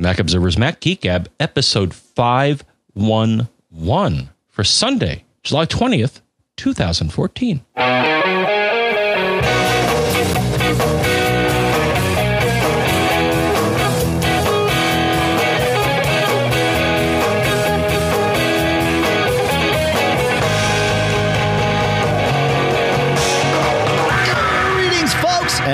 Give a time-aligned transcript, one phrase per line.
[0.00, 6.22] The Mac Observer's Mac Geek Gab, episode 511 for Sunday, July 20th,
[6.56, 7.60] 2014.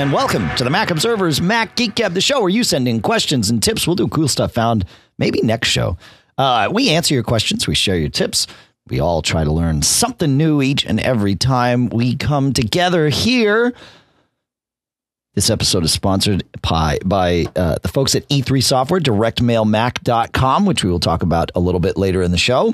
[0.07, 3.01] And welcome to the Mac Observer's Mac Geek Gab, the show where you send in
[3.01, 3.85] questions and tips.
[3.85, 4.85] We'll do cool stuff found
[5.17, 5.97] maybe next show.
[6.37, 8.47] Uh, we answer your questions, we share your tips.
[8.87, 13.73] We all try to learn something new each and every time we come together here.
[15.35, 20.89] This episode is sponsored by, by uh, the folks at E3 Software, directmailmac.com, which we
[20.89, 22.73] will talk about a little bit later in the show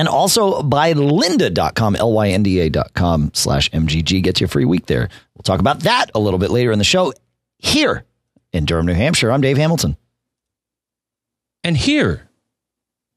[0.00, 5.10] and also by lynda.com, L-Y-N-D-A.com slash MGG gets you a free week there.
[5.34, 7.12] We'll talk about that a little bit later in the show
[7.58, 8.06] here
[8.54, 9.30] in Durham, New Hampshire.
[9.30, 9.98] I'm Dave Hamilton.
[11.62, 12.30] And here,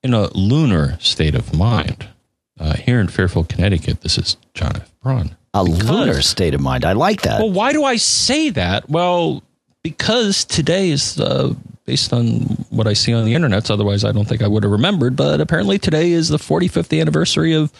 [0.04, 2.10] in a lunar state of mind,
[2.60, 4.92] uh, here in Fairfield, Connecticut, this is John F.
[5.02, 5.38] Braun.
[5.54, 6.84] A Because- lunar state of mind.
[6.84, 7.40] I like that.
[7.40, 8.90] Well, why do I say that?
[8.90, 9.42] Well,
[9.84, 11.54] because today is uh,
[11.86, 12.40] based on
[12.70, 13.70] what I see on the internet.
[13.70, 15.16] Otherwise, I don't think I would have remembered.
[15.16, 17.72] But apparently, today is the 45th anniversary of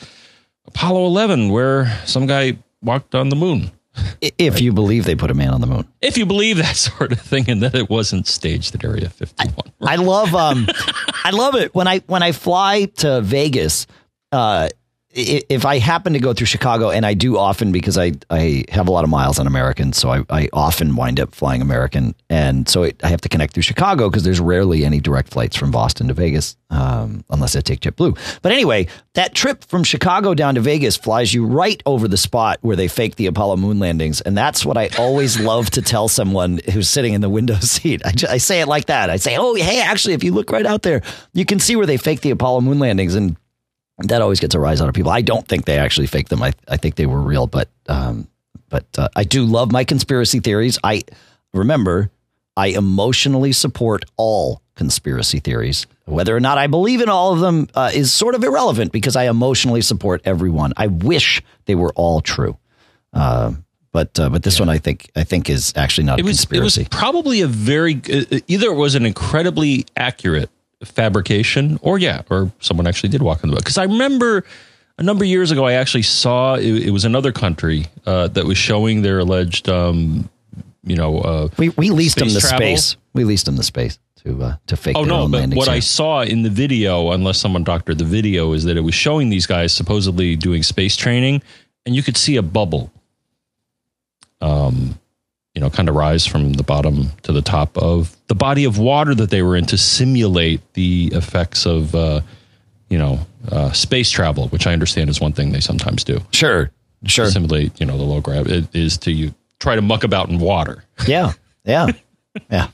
[0.68, 3.72] Apollo 11, where some guy walked on the moon.
[4.24, 5.88] I- if you believe they put a man on the moon.
[6.02, 9.56] If you believe that sort of thing, and that it wasn't staged at Area 51.
[9.82, 10.68] I love um
[11.24, 13.86] I love it when I when I fly to Vegas
[14.32, 14.72] uh i-
[15.16, 18.88] if I happen to go through Chicago and I do often because I, I have
[18.88, 22.16] a lot of miles on American so I, I often wind up flying American.
[22.30, 25.56] And so it, I have to connect through Chicago because there's rarely any direct flights
[25.56, 28.40] from Boston to Vegas um, unless I take JetBlue.
[28.42, 32.58] But anyway that trip from Chicago down to Vegas flies you right over the spot
[32.62, 34.22] where they fake the Apollo moon landings.
[34.22, 38.02] And that's what I always love to tell someone who's sitting in the window seat.
[38.04, 39.12] I, ju- I say it like that.
[39.12, 41.04] I say oh hey actually if you look right out there
[41.34, 43.14] you can see where they fake the Apollo moon landings.
[43.14, 43.38] And
[44.04, 45.12] that always gets a rise out of people.
[45.12, 46.42] I don't think they actually faked them.
[46.44, 48.28] I, I think they were real, but um,
[48.70, 50.80] but uh, I do love my conspiracy theories.
[50.84, 51.04] I
[51.54, 52.10] remember
[52.58, 55.88] I emotionally support all conspiracy theories.
[56.06, 59.16] Whether or not I believe in all of them uh, is sort of irrelevant because
[59.16, 60.74] I emotionally support everyone.
[60.76, 62.58] I wish they were all true,
[63.14, 63.54] uh,
[63.92, 66.38] but uh, but this one I think I think is actually not it a was,
[66.44, 66.82] it conspiracy.
[66.82, 70.50] was probably a very, uh, either it was an incredibly accurate
[70.86, 73.64] fabrication, or yeah, or someone actually did walk on the boat.
[73.64, 74.44] Because I remember
[74.98, 78.46] a number of years ago, I actually saw it, it was another country uh, that
[78.46, 80.30] was showing their alleged, um,
[80.84, 82.58] you know, uh, we we leased them the travel.
[82.58, 82.98] space.
[83.14, 84.96] We leased them the space to uh, to fake.
[84.98, 85.28] Oh no!
[85.28, 88.82] But what I saw in the video, unless someone doctored the video, is that it
[88.82, 91.42] was showing these guys supposedly doing space training,
[91.86, 92.92] and you could see a bubble,
[94.42, 95.00] um,
[95.56, 98.80] you know, kind of rise from the bottom to the top of the body of
[98.80, 102.22] water that they were in to simulate the effects of, uh,
[102.90, 103.20] you know,
[103.52, 106.20] uh, space travel, which I understand is one thing they sometimes do.
[106.32, 106.72] sure
[107.06, 110.30] sure Simulate, you know, the low gravity it is to you try to muck about
[110.30, 110.84] in water.
[111.08, 111.34] yeah
[111.66, 111.88] yeah
[112.50, 112.68] yeah.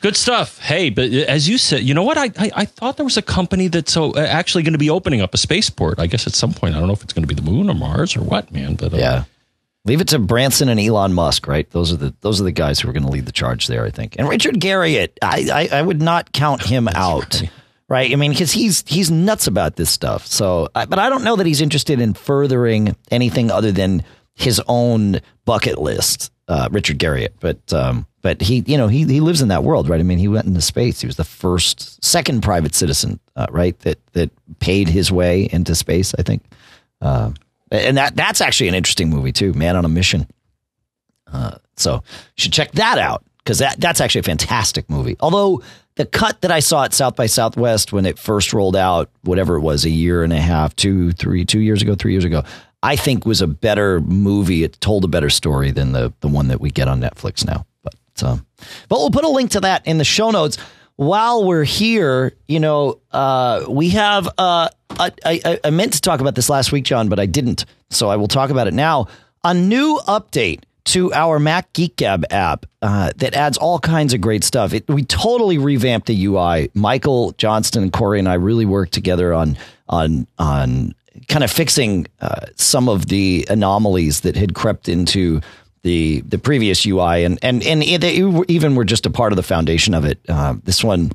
[0.00, 0.58] Good stuff.
[0.58, 2.16] Hey, but as you said, you know what?
[2.16, 4.88] I I, I thought there was a company that's so uh, actually going to be
[4.88, 5.98] opening up a spaceport.
[6.00, 6.74] I guess at some point.
[6.74, 8.76] I don't know if it's going to be the moon or Mars or what, man.
[8.76, 9.24] But uh, Yeah.
[9.86, 11.68] Leave it to Branson and Elon Musk, right?
[11.70, 13.84] Those are the those are the guys who are going to lead the charge there,
[13.86, 14.16] I think.
[14.18, 17.42] And Richard Garriott, I I, I would not count him out,
[17.88, 18.12] right.
[18.12, 20.26] I mean, because he's he's nuts about this stuff.
[20.26, 24.04] So, I- but I don't know that he's interested in furthering anything other than
[24.34, 27.32] his own bucket list, uh, Richard Garriott.
[27.40, 29.98] But um, but he you know he he lives in that world, right?
[29.98, 31.00] I mean, he went into space.
[31.00, 33.78] He was the first, second private citizen, uh, right?
[33.80, 36.14] That that paid his way into space.
[36.18, 36.42] I think.
[37.00, 37.30] Uh,
[37.70, 40.26] and that that's actually an interesting movie too, Man on a Mission.
[41.32, 45.16] Uh, so you should check that out because that that's actually a fantastic movie.
[45.20, 45.62] Although
[45.96, 49.56] the cut that I saw at South by Southwest when it first rolled out, whatever
[49.56, 52.42] it was, a year and a half, two, three, two years ago, three years ago,
[52.82, 54.64] I think was a better movie.
[54.64, 57.66] It told a better story than the the one that we get on Netflix now.
[57.82, 58.46] But um,
[58.88, 60.58] but we'll put a link to that in the show notes.
[61.00, 64.28] While we're here, you know, uh, we have.
[64.36, 64.68] Uh,
[64.98, 67.64] I, I, I meant to talk about this last week, John, but I didn't.
[67.88, 69.06] So I will talk about it now.
[69.42, 74.20] A new update to our Mac Geek Gab app uh, that adds all kinds of
[74.20, 74.74] great stuff.
[74.74, 76.70] It, we totally revamped the UI.
[76.74, 79.56] Michael Johnston and Corey and I really worked together on
[79.88, 80.94] on on
[81.28, 85.40] kind of fixing uh, some of the anomalies that had crept into
[85.82, 89.42] the the previous UI, and and and they even were just a part of the
[89.42, 90.20] foundation of it.
[90.28, 91.10] Uh, this one,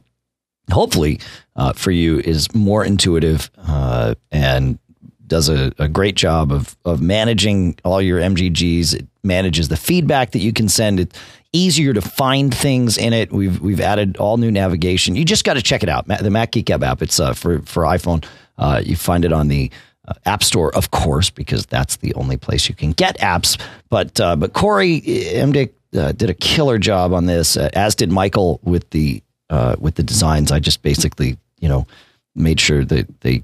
[0.71, 1.19] hopefully,
[1.55, 4.79] uh, for you is more intuitive uh, and
[5.27, 8.95] does a, a great job of of managing all your MGGs.
[8.95, 10.99] It manages the feedback that you can send.
[10.99, 11.17] It's
[11.53, 13.31] easier to find things in it.
[13.31, 15.15] We've we've added all new navigation.
[15.15, 16.07] You just got to check it out.
[16.07, 17.01] The Mac Geek app.
[17.01, 18.25] It's uh, for for iPhone.
[18.57, 19.69] Uh, you find it on the
[20.07, 23.59] uh, App Store, of course, because that's the only place you can get apps.
[23.89, 28.11] But uh, but Corey MD uh, did a killer job on this, uh, as did
[28.11, 30.51] Michael with the uh, with the designs.
[30.51, 31.87] I just basically you know
[32.35, 33.43] made sure that they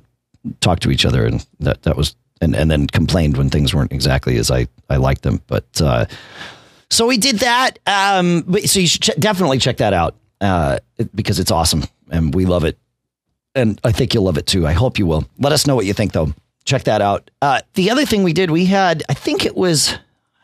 [0.60, 3.92] talked to each other, and that that was and and then complained when things weren't
[3.92, 5.42] exactly as I I liked them.
[5.48, 6.06] But uh,
[6.90, 7.80] so we did that.
[7.88, 10.16] Um, but, so you should ch- definitely check that out
[11.14, 12.78] because it's awesome and we love it.
[13.56, 14.68] And I think you'll love it too.
[14.68, 15.26] I hope you will.
[15.40, 16.34] Let us know what you think though.
[16.66, 17.30] Check that out.
[17.42, 19.98] Uh, the other thing we did, we had, I think it was,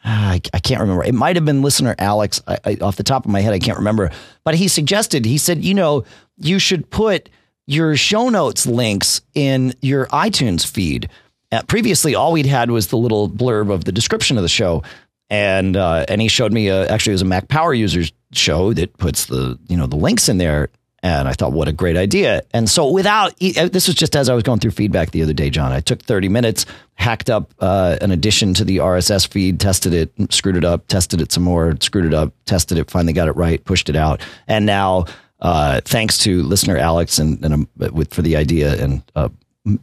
[0.03, 1.03] I, I can't remember.
[1.03, 2.41] It might have been listener Alex.
[2.47, 4.11] I, I, off the top of my head, I can't remember.
[4.43, 6.05] But he suggested, he said, you know,
[6.37, 7.29] you should put
[7.65, 11.09] your show notes links in your iTunes feed.
[11.51, 14.83] Uh, previously, all we'd had was the little blurb of the description of the show
[15.29, 18.73] and uh, and he showed me a, actually it was a Mac Power Users show
[18.73, 20.69] that puts the you know the links in there,
[21.03, 22.41] and I thought what a great idea.
[22.53, 25.33] And so without uh, this was just as I was going through feedback the other
[25.33, 25.71] day, John.
[25.71, 26.65] I took thirty minutes,
[26.95, 31.21] hacked up uh, an addition to the RSS feed, tested it, screwed it up, tested
[31.21, 34.21] it some more, screwed it up, tested it, finally got it right, pushed it out,
[34.47, 35.05] and now.
[35.39, 39.29] Uh, thanks to listener Alex and, and um, with for the idea and uh,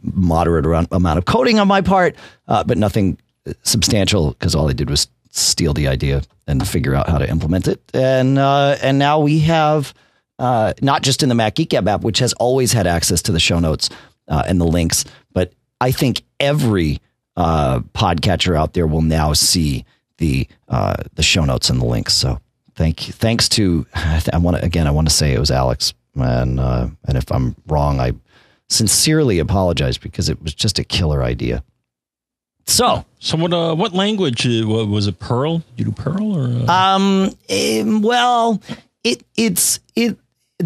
[0.01, 2.17] moderate amount of coding on my part,
[2.49, 3.17] uh, but nothing
[3.63, 7.67] substantial because all I did was steal the idea and figure out how to implement
[7.67, 7.81] it.
[7.93, 9.93] And uh, and now we have
[10.39, 13.39] uh, not just in the Mac Geek app, which has always had access to the
[13.39, 13.89] show notes
[14.27, 16.99] uh, and the links, but I think every
[17.35, 19.85] uh, podcatcher out there will now see
[20.17, 22.13] the uh, the show notes and the links.
[22.13, 22.39] So
[22.75, 23.13] thank you.
[23.13, 26.87] Thanks to I want to again I want to say it was Alex and uh,
[27.07, 28.13] and if I'm wrong I
[28.69, 31.63] sincerely apologize because it was just a killer idea.
[32.67, 33.53] So, so what?
[33.53, 35.19] Uh, what language uh, was it?
[35.19, 35.61] Perl?
[35.77, 36.67] You do Perl or?
[36.67, 36.73] Uh?
[36.73, 37.35] Um.
[37.49, 38.61] Um, well,
[39.03, 40.17] it it's it.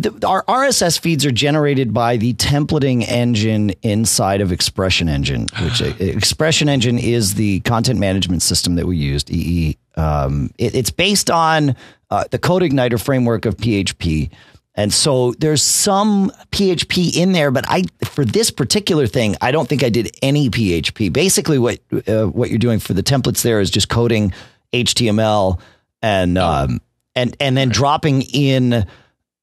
[0.01, 5.81] The, our RSS feeds are generated by the templating engine inside of Expression Engine, which
[5.81, 9.29] uh, Expression Engine is the content management system that we used.
[9.29, 9.77] EE.
[9.95, 11.75] Um, it, it's based on
[12.09, 14.29] uh, the CodeIgniter framework of PHP.
[14.75, 19.67] And so there's some PHP in there, but I for this particular thing, I don't
[19.67, 21.11] think I did any PHP.
[21.11, 24.31] Basically, what uh, what you're doing for the templates there is just coding
[24.71, 25.59] HTML
[26.01, 26.45] and oh.
[26.45, 26.81] um,
[27.13, 28.87] and and then dropping in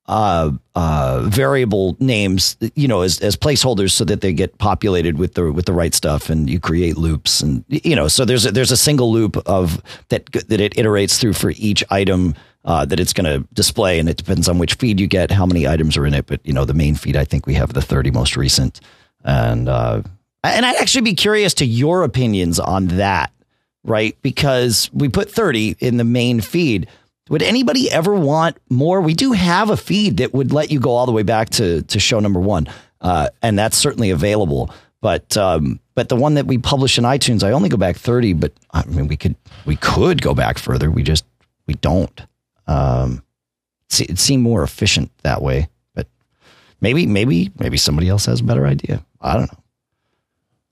[0.08, 5.34] uh, uh, variable names, you know, as, as placeholders so that they get populated with
[5.34, 8.52] the with the right stuff, and you create loops, and you know, so there's a,
[8.52, 13.00] there's a single loop of that that it iterates through for each item uh, that
[13.00, 15.96] it's going to display, and it depends on which feed you get, how many items
[15.96, 16.26] are in it.
[16.26, 18.80] But you know, the main feed, I think we have the 30 most recent,
[19.24, 20.02] and uh,
[20.44, 23.32] and I'd actually be curious to your opinions on that,
[23.84, 24.16] right?
[24.22, 26.88] Because we put 30 in the main feed.
[27.28, 29.00] Would anybody ever want more?
[29.00, 31.82] We do have a feed that would let you go all the way back to
[31.82, 32.68] to show number one,
[33.00, 34.70] uh, and that's certainly available.
[35.00, 38.34] But um, but the one that we publish in iTunes, I only go back 30.
[38.34, 39.34] But I mean, we could
[39.64, 40.90] we could go back further.
[40.90, 41.24] We just
[41.66, 42.20] we don't.
[42.66, 43.22] Um,
[43.98, 46.06] it seemed more efficient that way, but
[46.80, 49.04] maybe, maybe, maybe somebody else has a better idea.
[49.20, 49.58] I don't know.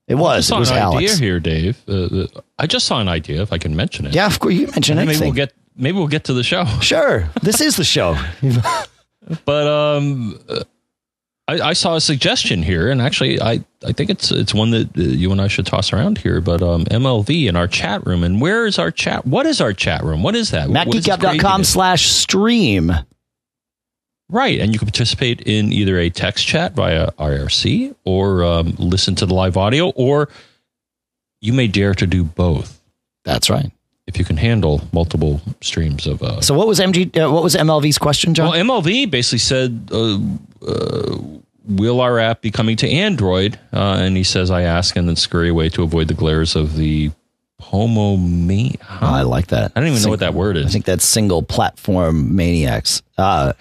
[0.07, 0.51] It was.
[0.51, 1.13] I it was an Alex.
[1.15, 1.83] idea here, Dave.
[1.89, 2.27] Uh,
[2.59, 3.41] I just saw an idea.
[3.41, 4.15] If I can mention it.
[4.15, 4.55] Yeah, of course.
[4.55, 5.07] You mention it.
[5.07, 5.53] Maybe we'll get.
[5.77, 6.65] Maybe we'll get to the show.
[6.81, 7.29] Sure.
[7.43, 8.17] This is the show.
[9.45, 10.39] but um,
[11.49, 14.97] I, I, saw a suggestion here, and actually, I, I think it's it's one that
[14.97, 16.41] uh, you and I should toss around here.
[16.41, 19.27] But um, MLV in our chat room, and where is our chat?
[19.27, 20.23] What is our chat room?
[20.23, 20.69] What is that?
[20.69, 22.93] MacGeekGab.com slash stream.
[24.29, 29.15] Right, and you can participate in either a text chat via IRC or um, listen
[29.17, 30.29] to the live audio, or
[31.41, 32.81] you may dare to do both.
[33.25, 33.71] That's right
[34.07, 36.23] if you can handle multiple streams of.
[36.23, 37.17] Uh, so what was MG?
[37.17, 38.51] Uh, what was MLV's question, John?
[38.51, 40.19] Well, MLV basically said, uh,
[40.67, 41.19] uh,
[41.67, 45.17] "Will our app be coming to Android?" Uh, and he says, "I ask and then
[45.17, 47.11] scurry away to avoid the glares of the
[47.61, 49.73] homo me." Oh, I like that.
[49.75, 50.67] I don't even Sing- know what that word is.
[50.67, 53.03] I think that's single platform maniacs.
[53.17, 53.55] Uh,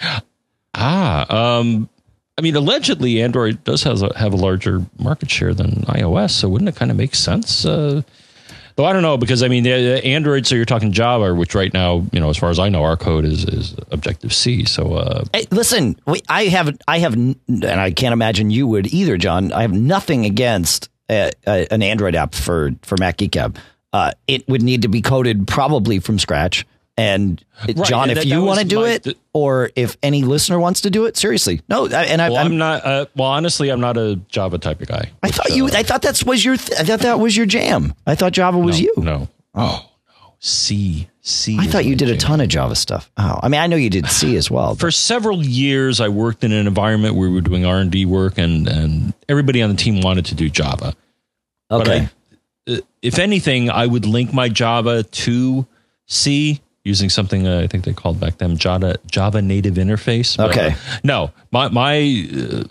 [0.73, 1.89] ah, um,
[2.37, 6.49] I mean, allegedly, Android does have a, have a larger market share than iOS, so
[6.49, 7.63] wouldn't it kind of make sense?
[8.73, 10.45] Uh, Though I don't know because I mean, Android.
[10.47, 12.97] So you're talking Java, which right now, you know, as far as I know, our
[12.97, 14.65] code is is Objective C.
[14.65, 15.95] So uh, hey, listen,
[16.29, 19.51] I have I have, and I can't imagine you would either, John.
[19.51, 23.57] I have nothing against a, a, an Android app for for Mac Geek Gab.
[23.91, 26.65] Uh, it would need to be coded probably from scratch.
[26.95, 30.21] And right, John, and if that, you want to do it, th- or if any
[30.21, 31.87] listener wants to do it, seriously, no.
[31.87, 32.85] And I, well, I'm, I'm, not.
[32.85, 35.11] Uh, well, honestly, I'm not a Java type of guy.
[35.23, 35.65] I thought you.
[35.65, 36.55] Uh, I thought that was your.
[36.55, 37.95] Th- I thought that was your jam.
[38.05, 38.93] I thought Java was no, you.
[38.97, 39.27] No.
[39.55, 39.89] Oh.
[40.07, 40.33] No.
[40.39, 41.09] C.
[41.21, 41.57] C.
[41.59, 43.09] I thought you my did a ton of Java stuff.
[43.17, 44.75] Oh, I mean, I know you did C as well.
[44.75, 48.05] For several years, I worked in an environment where we were doing R and D
[48.05, 50.93] work, and and everybody on the team wanted to do Java.
[51.71, 52.09] okay.
[52.67, 55.65] I, uh, if anything, I would link my Java to
[56.05, 60.37] C using something uh, I think they called back then Java Java Native Interface.
[60.37, 60.69] But, Okay.
[60.71, 62.27] uh, no, my my.
[62.33, 62.63] Uh,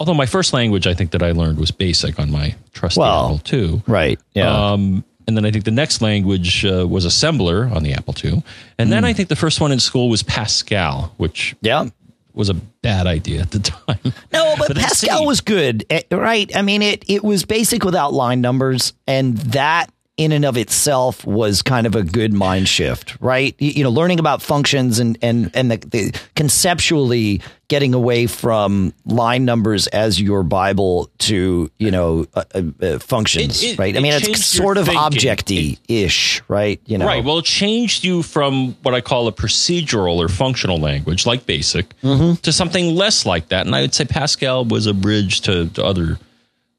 [0.00, 3.34] although my first language I think that I learned was Basic on my trusty Well,
[3.44, 3.82] Apple II.
[3.86, 4.18] right.
[4.34, 4.72] Yeah.
[4.72, 8.42] Um, and then I think the next language uh, was assembler on the Apple II.
[8.78, 8.90] And Hmm.
[8.90, 11.86] then I think the first one in school was Pascal, which yeah.
[12.32, 13.98] was a bad idea at the time.
[14.32, 16.50] No, but, But Pascal was good, eh, right?
[16.56, 21.24] I mean, it it was basic without line numbers, and that in and of itself
[21.24, 23.54] was kind of a good mind shift, right?
[23.58, 29.44] You, know, learning about functions and and and the, the conceptually getting away from line
[29.44, 33.94] numbers as your Bible to you know uh, uh, uh, functions, It- it- right?
[33.94, 36.80] I it mean, it's sort of objecty ish, right?
[36.86, 37.22] You know, Right.
[37.24, 41.94] Well, it changed you from what I call a procedural or functional language, like BASIC,
[42.02, 42.34] Mm-hmm.
[42.42, 43.66] to something less like that.
[43.66, 46.18] And I would say Pascal was a bridge to, to other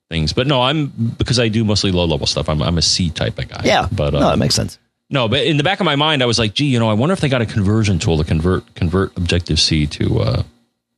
[0.09, 0.33] things.
[0.33, 0.87] But no, I'm
[1.17, 2.49] because I do mostly low level stuff.
[2.49, 3.61] I'm I'm a C type of guy.
[3.65, 4.77] yeah, But no, uh, that makes sense.
[5.09, 6.93] no, but in the back of my mind, I was like, gee, you know, I
[6.93, 10.43] wonder if they got a conversion tool to convert convert Objective C to uh,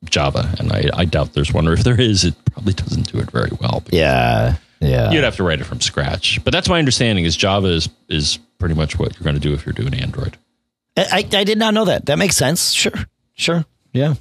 [0.05, 1.67] Java, and I, I doubt there's one.
[1.67, 3.83] Or if there is, it probably doesn't do it very well.
[3.91, 5.11] Yeah, yeah.
[5.11, 6.43] You'd have to write it from scratch.
[6.43, 9.53] But that's my understanding is Java is is pretty much what you're going to do
[9.53, 10.37] if you're doing Android.
[10.97, 12.07] I, I did not know that.
[12.07, 12.71] That makes sense.
[12.73, 12.91] Sure,
[13.33, 14.15] sure, yeah.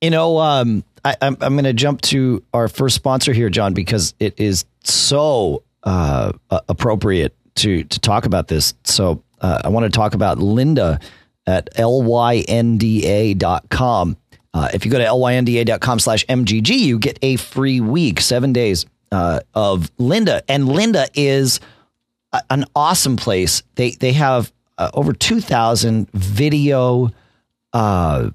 [0.00, 3.74] You know, um, I, I'm I'm going to jump to our first sponsor here, John,
[3.74, 8.74] because it is so uh, appropriate to to talk about this.
[8.84, 11.02] So uh, I want to talk about Lynda
[11.46, 11.68] at
[12.98, 14.16] lynda.com.
[14.54, 18.86] Uh, if you go to lynda.com slash mgg, you get a free week, seven days
[19.12, 21.60] uh, of Lynda, and Lynda is
[22.32, 23.62] a- an awesome place.
[23.76, 27.10] They they have uh, over two thousand video
[27.72, 28.30] uh,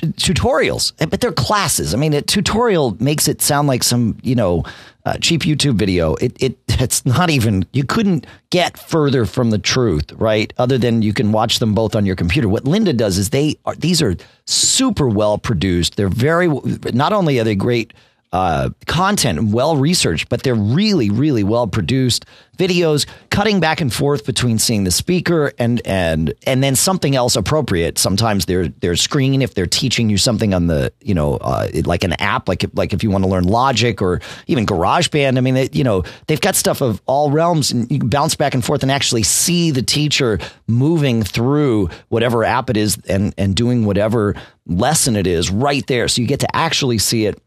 [0.00, 1.94] t- tutorials, but they're classes.
[1.94, 4.64] I mean, a tutorial makes it sound like some you know
[5.04, 6.14] uh, cheap YouTube video.
[6.16, 7.66] It it it's not even.
[7.72, 10.52] You couldn't get further from the truth, right?
[10.58, 12.48] Other than you can watch them both on your computer.
[12.48, 15.96] What Lynda does is they are these are super well produced.
[15.96, 16.48] They're very
[16.92, 17.92] not only are they great
[18.32, 22.24] uh, content well researched, but they're really, really well produced
[22.56, 27.36] videos, cutting back and forth between seeing the speaker and and and then something else
[27.36, 27.98] appropriate.
[27.98, 32.04] Sometimes they're they're screen if they're teaching you something on the you know uh, like
[32.04, 35.36] an app, like like if you want to learn Logic or even GarageBand.
[35.36, 38.34] I mean, they, you know they've got stuff of all realms, and you can bounce
[38.34, 43.34] back and forth and actually see the teacher moving through whatever app it is and
[43.36, 44.34] and doing whatever
[44.66, 46.08] lesson it is right there.
[46.08, 47.38] So you get to actually see it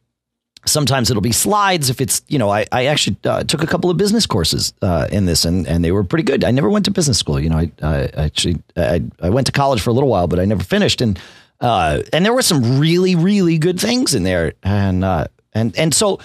[0.65, 3.89] sometimes it'll be slides if it's you know i, I actually uh, took a couple
[3.89, 6.43] of business courses uh, in this and, and they were pretty good.
[6.43, 9.53] I never went to business school you know i, I actually I, I went to
[9.53, 11.01] college for a little while but i never finished.
[11.01, 11.19] And
[11.61, 14.53] uh, and there were some really really good things in there.
[14.63, 16.19] And uh, and and so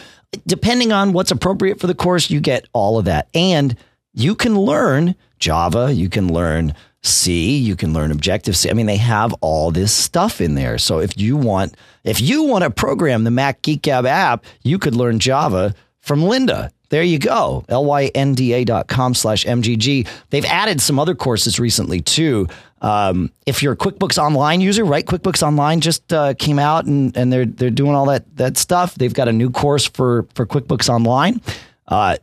[0.47, 3.29] depending on what's appropriate for the course you get all of that.
[3.35, 3.77] And
[4.13, 8.71] you can learn java you can learn C, you can learn Objective C.
[8.71, 10.78] I mean, they have all this stuff in there.
[10.78, 14.78] So if you want, if you want to program the Mac Geek Gab app, you
[14.78, 16.71] could learn Java from Lynda.
[16.90, 17.64] There you go.
[17.69, 20.09] Lynda.com slash MGG.
[20.30, 22.49] They've added some other courses recently too.
[22.83, 25.07] Um, if you're a QuickBooks Online user, right?
[25.07, 28.95] QuickBooks Online just uh, came out and, and they're they're doing all that that stuff.
[28.97, 31.40] They've got a new course for for QuickBooks Online.
[31.87, 32.16] Uh,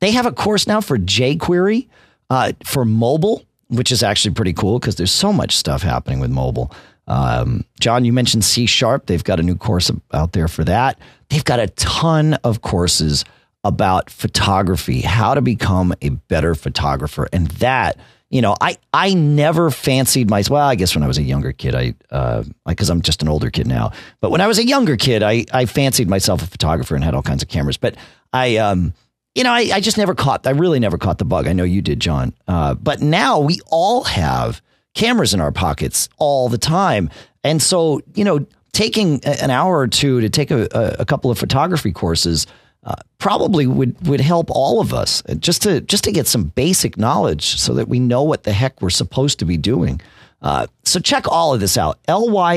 [0.00, 1.88] they have a course now for jQuery
[2.28, 6.30] uh, for mobile, which is actually pretty cool because there's so much stuff happening with
[6.30, 6.72] mobile.
[7.06, 9.06] Um, John, you mentioned C Sharp.
[9.06, 10.98] They've got a new course out there for that.
[11.28, 13.24] They've got a ton of courses
[13.64, 17.28] about photography, how to become a better photographer.
[17.32, 17.98] And that,
[18.30, 20.54] you know, I, I never fancied myself.
[20.54, 23.28] Well, I guess when I was a younger kid, I, uh, because I'm just an
[23.28, 26.46] older kid now, but when I was a younger kid, I, I fancied myself a
[26.46, 27.76] photographer and had all kinds of cameras.
[27.76, 27.96] But
[28.32, 28.94] I, um,
[29.40, 31.46] you know, I, I just never caught, I really never caught the bug.
[31.46, 32.34] I know you did, John.
[32.46, 34.60] Uh, but now we all have
[34.92, 37.08] cameras in our pockets all the time.
[37.42, 40.68] And so, you know, taking an hour or two to take a,
[40.98, 42.46] a, couple of photography courses
[42.84, 46.98] uh, probably would, would help all of us just to, just to get some basic
[46.98, 50.02] knowledge so that we know what the heck we're supposed to be doing.
[50.42, 51.98] Uh, so check all of this out.
[52.08, 52.52] Lynda.com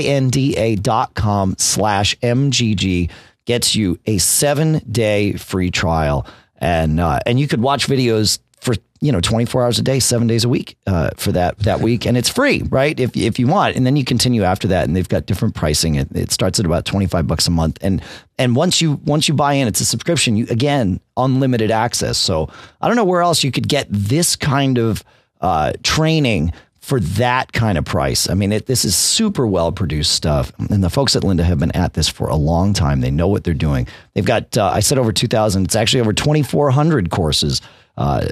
[1.57, 3.09] slash MGG
[3.45, 6.27] gets you a seven day free trial.
[6.63, 10.27] And, uh, and you could watch videos for, you know, 24 hours a day, seven
[10.27, 12.05] days a week, uh, for that, that week.
[12.05, 12.97] And it's free, right?
[12.97, 15.95] If, if you want, and then you continue after that and they've got different pricing.
[15.95, 17.79] It, it starts at about 25 bucks a month.
[17.81, 18.01] And,
[18.39, 22.17] and once you, once you buy in, it's a subscription, you, again, unlimited access.
[22.17, 25.03] So I don't know where else you could get this kind of,
[25.41, 28.29] uh, training for that kind of price.
[28.29, 30.51] I mean, it, this is super well produced stuff.
[30.69, 32.99] And the folks at Lynda have been at this for a long time.
[32.99, 33.87] They know what they're doing.
[34.13, 37.61] They've got, uh, I said over 2,000, it's actually over 2,400 courses
[37.95, 38.27] uh,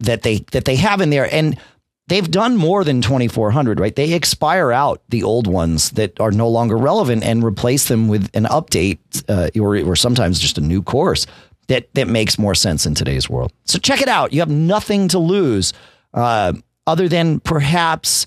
[0.00, 1.32] that they that they have in there.
[1.34, 1.58] And
[2.08, 3.96] they've done more than 2,400, right?
[3.96, 8.28] They expire out the old ones that are no longer relevant and replace them with
[8.34, 8.98] an update
[9.30, 11.26] uh, or, or sometimes just a new course
[11.68, 13.50] that, that makes more sense in today's world.
[13.64, 14.34] So check it out.
[14.34, 15.72] You have nothing to lose.
[16.12, 16.52] Uh,
[16.88, 18.24] other than perhaps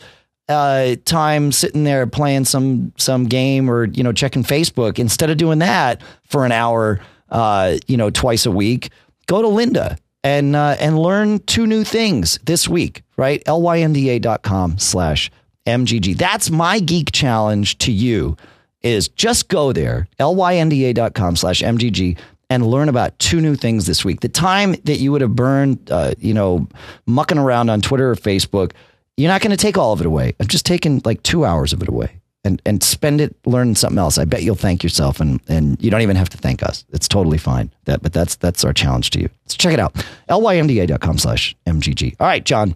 [0.48, 5.00] uh, time sitting there playing some some game or you know checking Facebook.
[5.00, 7.00] Instead of doing that for an hour,
[7.30, 8.92] uh, you know, twice a week,
[9.26, 13.04] go to Lynda and uh, and learn two new things this week.
[13.18, 15.32] Right, lynda.com slash
[15.66, 16.18] mgg.
[16.18, 18.38] That's my geek challenge to you.
[18.82, 22.18] Is just go there, lynda.com slash mgg,
[22.52, 24.20] and learn about two new things this week.
[24.20, 26.68] The time that you would have burned, uh, you know,
[27.06, 28.74] mucking around on Twitter or Facebook,
[29.16, 30.36] you're not going to take all of it away.
[30.38, 33.98] I'm just taking like two hours of it away and, and spend it learning something
[33.98, 34.18] else.
[34.18, 36.84] I bet you'll thank yourself and, and you don't even have to thank us.
[36.92, 37.72] It's totally fine.
[37.86, 39.30] That, but that's, that's our challenge to you.
[39.46, 39.94] So check it out.
[40.28, 42.18] lynda.com slash MGG.
[42.20, 42.76] All right, John,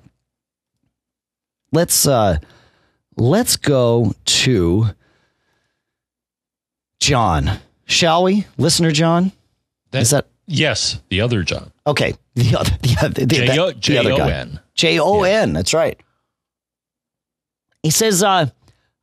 [1.74, 2.38] let's, uh,
[3.17, 4.86] let's go to
[7.01, 8.46] John, shall we?
[8.58, 9.34] Listener John?
[9.96, 11.00] That, Is that yes?
[11.10, 11.72] The other John.
[11.88, 14.48] Okay, the other the, the, the, J-O- the, the other guy.
[14.74, 15.54] J O N.
[15.54, 16.00] That's right.
[17.82, 18.48] He says, uh,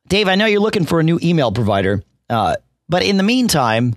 [0.07, 2.57] Dave, I know you're looking for a new email provider, uh,
[2.89, 3.95] but in the meantime,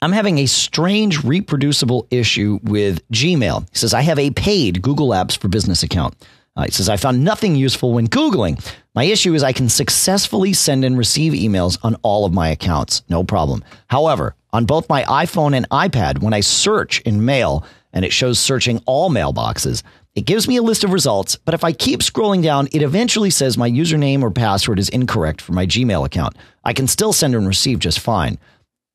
[0.00, 3.62] I'm having a strange reproducible issue with Gmail.
[3.72, 6.14] He says, I have a paid Google Apps for Business account.
[6.54, 8.64] Uh, he says, I found nothing useful when Googling.
[8.94, 13.02] My issue is I can successfully send and receive emails on all of my accounts,
[13.08, 13.62] no problem.
[13.88, 18.38] However, on both my iPhone and iPad, when I search in mail and it shows
[18.38, 19.82] searching all mailboxes,
[20.14, 23.28] it gives me a list of results, but if I keep scrolling down, it eventually
[23.28, 26.38] says my username or password is incorrect for my Gmail account.
[26.64, 28.38] I can still send and receive just fine.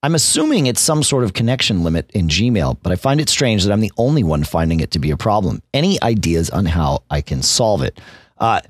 [0.02, 3.64] I'm assuming it's some sort of connection limit in Gmail, but I find it strange
[3.64, 5.62] that I'm the only one finding it to be a problem.
[5.76, 8.02] Any ideas on how I can solve it?
[8.40, 8.62] Uh,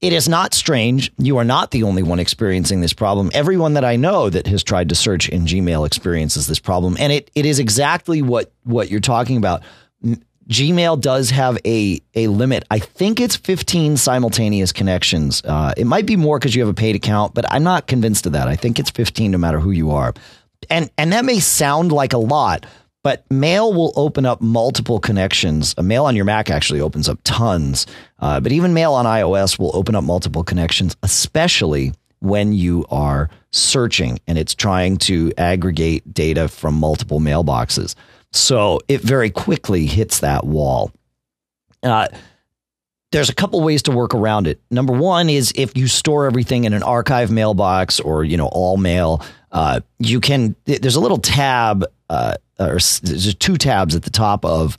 [0.00, 1.12] it is not strange.
[1.18, 3.30] You are not the only one experiencing this problem.
[3.34, 6.96] Everyone that I know that has tried to search in Gmail experiences this problem.
[6.98, 9.62] And it, it is exactly what, what you're talking about.
[10.48, 12.64] Gmail does have a, a limit.
[12.70, 15.42] I think it's 15 simultaneous connections.
[15.44, 18.26] Uh, it might be more because you have a paid account, but I'm not convinced
[18.26, 18.48] of that.
[18.48, 20.14] I think it's 15 no matter who you are.
[20.68, 22.66] And, and that may sound like a lot,
[23.02, 25.74] but mail will open up multiple connections.
[25.78, 27.86] A mail on your Mac actually opens up tons,
[28.18, 33.30] uh, but even mail on iOS will open up multiple connections, especially when you are
[33.50, 37.94] searching and it's trying to aggregate data from multiple mailboxes.
[38.32, 40.92] So it very quickly hits that wall.
[41.82, 42.08] Uh,
[43.12, 44.60] there's a couple ways to work around it.
[44.70, 48.76] Number one is if you store everything in an archive mailbox or you know all
[48.76, 50.54] mail, uh, you can.
[50.64, 54.76] There's a little tab uh, or there's two tabs at the top of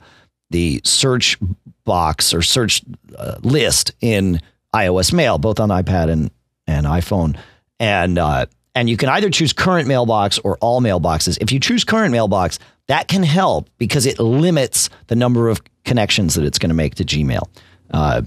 [0.50, 1.38] the search
[1.84, 2.82] box or search
[3.16, 4.40] uh, list in
[4.74, 6.30] iOS Mail, both on iPad and
[6.66, 7.36] and iPhone,
[7.80, 11.38] and uh, and you can either choose current mailbox or all mailboxes.
[11.40, 16.34] If you choose current mailbox, that can help because it limits the number of connections
[16.34, 17.48] that it's going to make to Gmail.
[17.92, 18.22] Uh,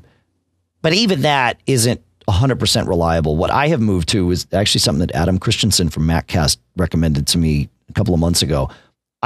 [0.81, 3.37] but even that isn't 100% reliable.
[3.37, 7.37] What I have moved to is actually something that Adam Christianson from MacCast recommended to
[7.37, 8.69] me a couple of months ago.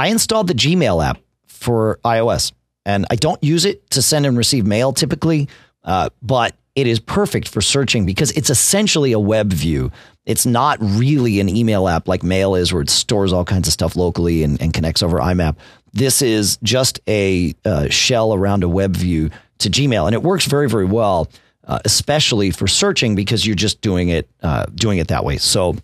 [0.00, 2.52] I installed the Gmail app for iOS,
[2.86, 5.46] and I don't use it to send and receive mail typically,
[5.84, 9.92] uh, but it is perfect for searching because it's essentially a web view.
[10.24, 13.74] It's not really an email app like Mail is, where it stores all kinds of
[13.74, 15.56] stuff locally and, and connects over IMAP.
[15.92, 20.46] This is just a uh, shell around a web view to Gmail, and it works
[20.46, 21.28] very, very well,
[21.64, 25.36] uh, especially for searching because you're just doing it uh, doing it that way.
[25.36, 25.76] So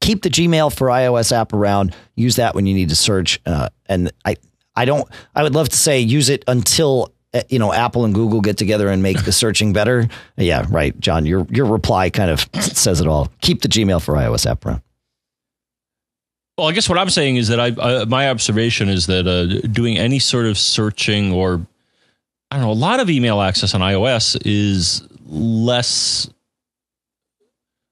[0.00, 1.94] keep the Gmail for iOS app around.
[2.14, 3.40] Use that when you need to search.
[3.46, 4.36] Uh, and I,
[4.76, 5.08] I don't.
[5.34, 8.56] I would love to say use it until uh, you know Apple and Google get
[8.56, 10.08] together and make the searching better.
[10.36, 11.26] Yeah, right, John.
[11.26, 13.30] Your your reply kind of says it all.
[13.40, 14.82] Keep the Gmail for iOS app around.
[16.56, 19.60] Well, I guess what I'm saying is that I, uh, my observation is that uh,
[19.68, 21.64] doing any sort of searching or
[22.50, 26.28] I don't know, a lot of email access on iOS is less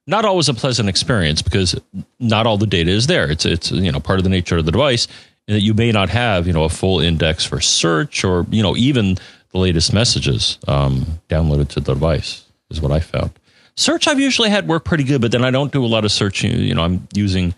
[0.07, 1.79] not always a pleasant experience because
[2.21, 3.31] not all the data is there.
[3.31, 5.09] It's it's you know part of the nature of the device
[5.49, 8.77] that you may not have you know a full index for search or you know
[8.77, 9.17] even
[9.51, 13.31] the latest messages um, downloaded to the device is what I found.
[13.77, 16.13] Search I've usually had work pretty good, but then I don't do a lot of
[16.13, 16.53] searching.
[16.53, 17.55] You know, I'm using.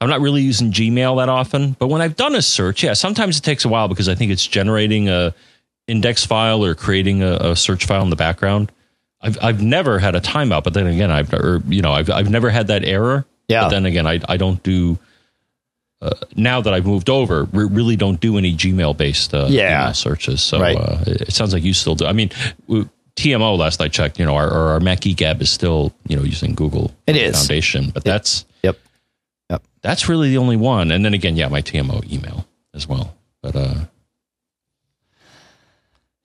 [0.00, 3.38] I'm not really using Gmail that often, but when I've done a search, yeah, sometimes
[3.38, 5.32] it takes a while because I think it's generating a
[5.86, 8.70] index file or creating a, a search file in the background,
[9.24, 10.62] I've I've never had a timeout.
[10.64, 13.24] But then again, I've or you know I've I've never had that error.
[13.48, 13.62] Yeah.
[13.62, 14.98] But then again, I I don't do.
[16.02, 19.84] Uh, now that I've moved over, re- really don't do any Gmail based uh, Yeah.
[19.84, 20.42] email searches.
[20.42, 20.76] So Right.
[20.76, 22.04] uh, it, sounds like you still do.
[22.04, 22.28] I mean,
[23.16, 26.54] TMO last I checked, you know, our, our Mac Gab is still you know using
[26.54, 27.36] Google It is.
[27.38, 28.76] Foundation, but that's yep,
[29.48, 29.62] Yep.
[29.80, 30.90] that's really the only one.
[30.90, 33.14] And then again, yeah, my TMO email as well.
[33.40, 33.74] But uh,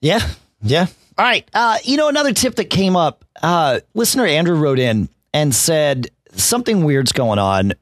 [0.02, 0.20] Yeah.
[0.62, 0.86] Yeah.
[1.20, 1.46] All right.
[1.52, 6.08] Uh, you know, another tip that came up, uh, listener Andrew wrote in and said
[6.32, 7.74] something weird's going on.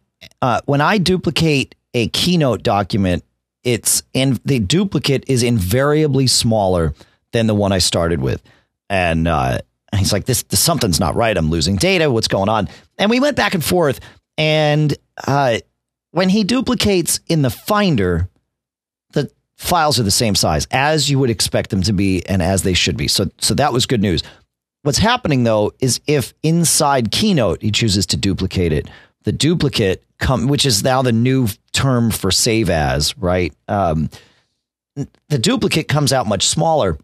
[0.43, 3.23] Uh, when I duplicate a keynote document,
[3.63, 6.95] it's in the duplicate is invariably smaller
[7.31, 8.43] than the one I started with.
[8.91, 9.61] And uh,
[9.95, 11.39] he's like, this, this something's not right.
[11.39, 12.11] I'm losing data.
[12.11, 12.69] What's going on?
[12.99, 14.01] And we went back and forth.
[14.37, 14.93] And
[15.29, 15.59] uh,
[16.11, 18.29] when he duplicates in the Finder,
[19.59, 22.75] files are the same size as you would expect them to be and as they
[22.75, 23.09] should be.
[23.09, 24.23] So so that was good news.
[24.83, 28.89] What's happening though is if inside Keynote he chooses to duplicate it,
[29.25, 33.53] the duplicate come which is now the new term for save as, right?
[33.67, 34.09] Um,
[35.29, 36.99] the duplicate comes out much smaller.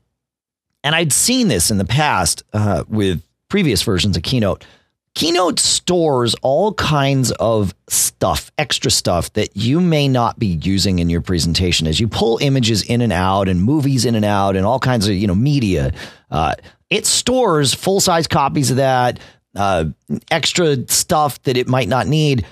[0.82, 4.64] And I'd seen this in the past uh, with previous versions of Keynote.
[5.14, 11.09] Keynote stores all kinds of stuff, extra stuff that you may not be using in
[11.09, 14.66] your presentation as you pull images in and out and movies in and out and
[14.66, 15.92] all kinds of, you know, media.
[16.33, 16.55] Uh,
[16.90, 19.20] it stores full size copies of that,
[19.55, 19.85] uh,
[20.33, 22.44] extra stuff that it might not need.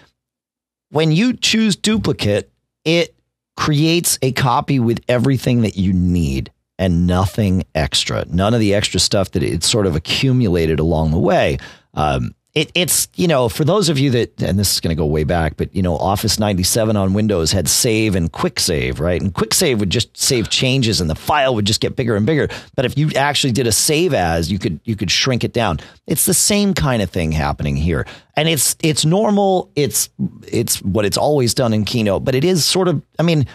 [0.90, 2.48] When you choose duplicate,
[2.85, 3.16] it
[3.57, 8.25] creates a copy with everything that you need and nothing extra.
[8.29, 11.59] None of the extra stuff that it's sort of accumulated along the way.
[11.94, 15.00] Um, it, it's you know for those of you that and this is going to
[15.00, 19.00] go way back but you know office 97 on windows had save and quick save
[19.00, 19.20] right?
[19.22, 22.26] And quick save would just save changes and the file would just get bigger and
[22.26, 22.48] bigger.
[22.76, 25.80] But if you actually did a save as you could you could shrink it down.
[26.06, 28.06] It's the same kind of thing happening here.
[28.36, 29.70] And it's it's normal.
[29.74, 30.10] It's
[30.46, 33.46] it's what it's always done in keynote but it is sort of i mean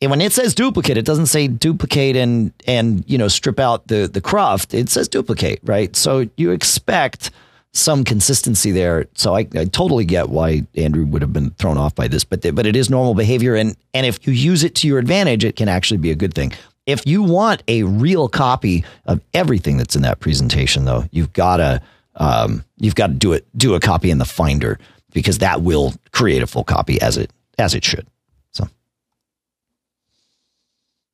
[0.00, 4.06] when it says duplicate, it doesn't say duplicate and and you know strip out the
[4.06, 4.74] the cruft.
[4.74, 5.96] It says duplicate, right?
[5.96, 7.30] So you expect
[7.76, 9.06] some consistency there.
[9.14, 12.42] So I, I totally get why Andrew would have been thrown off by this, but
[12.42, 15.44] the, but it is normal behavior, and and if you use it to your advantage,
[15.44, 16.52] it can actually be a good thing.
[16.86, 21.56] If you want a real copy of everything that's in that presentation, though, you've got
[21.58, 21.82] to
[22.16, 24.78] um, you've got to do it do a copy in the Finder
[25.12, 28.06] because that will create a full copy as it as it should.
[28.52, 28.68] So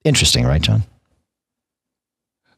[0.04, 0.84] interesting, right, John?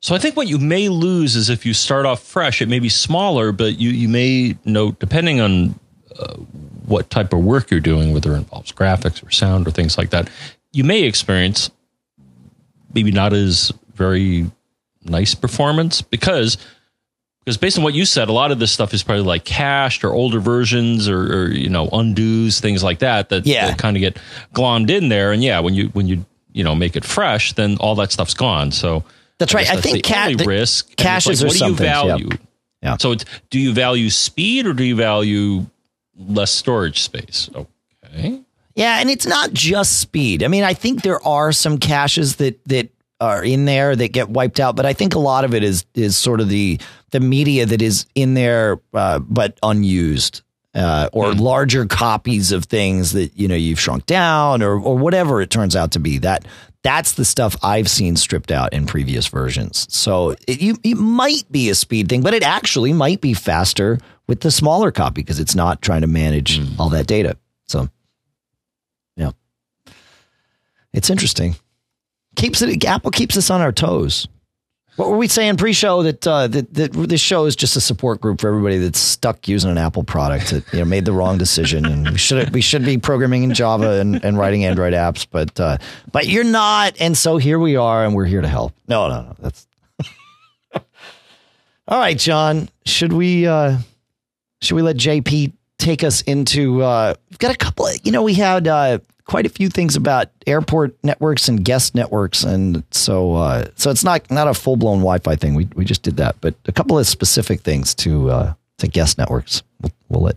[0.04, 2.78] So I think what you may lose is if you start off fresh, it may
[2.78, 5.80] be smaller, but you you may know, depending on
[6.18, 6.34] uh,
[6.84, 10.10] what type of work you're doing, whether it involves graphics or sound or things like
[10.10, 10.28] that,
[10.72, 11.70] you may experience
[12.92, 14.50] maybe not as very
[15.04, 16.58] nice performance because
[17.42, 20.04] because based on what you said, a lot of this stuff is probably like cached
[20.04, 23.68] or older versions or, or you know undos things like that that, Yeah.
[23.68, 24.18] that kind of get
[24.52, 25.32] glommed in there.
[25.32, 28.34] And yeah, when you when you you know make it fresh, then all that stuff's
[28.34, 28.70] gone.
[28.70, 29.02] So
[29.38, 29.66] That's right.
[29.66, 31.81] guess I think the ca- only the risk caches like, are what do you things,
[31.81, 32.07] yep.
[32.07, 32.29] value?
[32.83, 32.97] Yeah.
[32.99, 35.66] So it's, do you value speed or do you value
[36.16, 37.51] less storage space?
[37.55, 38.40] Okay.
[38.77, 40.42] Yeah, and it's not just speed.
[40.42, 44.29] I mean, I think there are some caches that that are in there that get
[44.29, 47.20] wiped out, but I think a lot of it is is sort of the the
[47.20, 50.42] media that is in there uh, but unused.
[50.77, 55.40] Uh, or larger copies of things that you know you've shrunk down, or or whatever
[55.40, 56.18] it turns out to be.
[56.18, 56.49] That
[56.85, 59.87] that's the stuff I've seen stripped out in previous versions.
[59.92, 63.99] So it, you it might be a speed thing, but it actually might be faster
[64.29, 66.79] with the smaller copy because it's not trying to manage mm.
[66.79, 67.37] all that data.
[67.66, 67.88] So
[69.16, 69.31] yeah.
[70.92, 71.57] It's interesting.
[72.37, 74.29] Keeps it Apple keeps us on our toes.
[74.96, 78.20] What were we saying pre-show that uh, that that this show is just a support
[78.20, 81.37] group for everybody that's stuck using an Apple product that you know made the wrong
[81.37, 85.26] decision and we should we should be programming in Java and, and writing Android apps,
[85.28, 85.78] but uh,
[86.12, 88.72] but you're not, and so here we are, and we're here to help.
[88.87, 89.66] No, no, no, that's
[91.88, 92.68] all right, John.
[92.87, 93.78] Should we uh,
[94.62, 96.83] should we let JP take us into?
[96.83, 97.88] Uh, we've got a couple.
[97.88, 101.94] Of, you know, we had uh, quite a few things about airport networks and guest
[101.94, 105.54] networks, and so uh, so it's not not a full blown Wi-Fi thing.
[105.54, 109.18] We we just did that, but a couple of specific things to uh, to guest
[109.18, 109.62] networks.
[109.80, 110.37] We'll, we'll let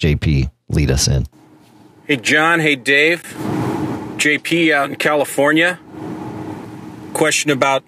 [0.00, 1.26] JP lead us in.
[2.06, 2.60] Hey, John.
[2.60, 3.22] Hey, Dave.
[4.16, 5.78] JP out in California.
[7.12, 7.84] Question about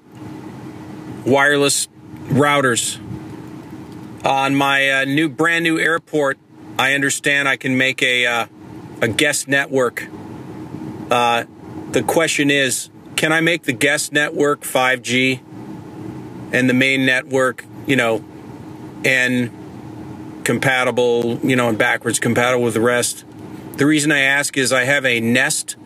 [1.27, 1.89] wireless
[2.29, 3.01] routers.
[4.25, 6.39] On my uh, new, brand new airport,
[6.79, 8.47] I understand I can make a uh,
[9.01, 10.09] a guest network.
[11.11, 11.45] Uh,
[11.93, 15.41] the question is, can I make the guest network 5G
[16.53, 18.25] and the main network, you know,
[19.05, 19.51] and
[20.45, 23.25] compatible, you know, and backwards compatible with the rest.
[23.79, 25.77] The reason I ask is I have a Nest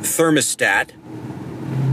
[0.00, 0.90] thermostat.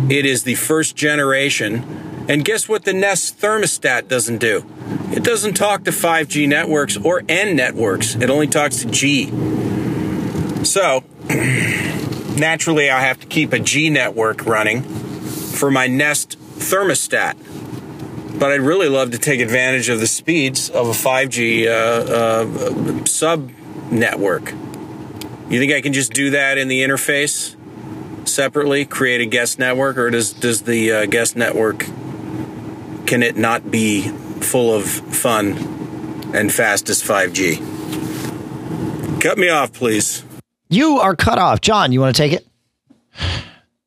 [0.10, 2.26] It is the first generation.
[2.30, 4.66] And guess what the Nest thermostat doesn't do?
[5.12, 8.16] It doesn't talk to 5G networks or N networks.
[8.16, 9.26] It only talks to G.
[10.64, 11.04] So,
[12.38, 17.36] naturally, I have to keep a G network running for my Nest thermostat.
[18.40, 23.06] But I'd really love to take advantage of the speeds of a 5G uh, uh,
[23.06, 23.52] sub
[23.92, 24.52] network.
[25.50, 27.56] You think I can just do that in the interface
[28.28, 31.86] separately, create a guest network, or does does the uh, guest network
[33.06, 34.08] can it not be
[34.42, 35.54] full of fun
[36.34, 37.62] and fast as 5G?
[39.22, 40.24] Cut me off, please.
[40.74, 41.92] You are cut off, John.
[41.92, 42.48] You want to take it?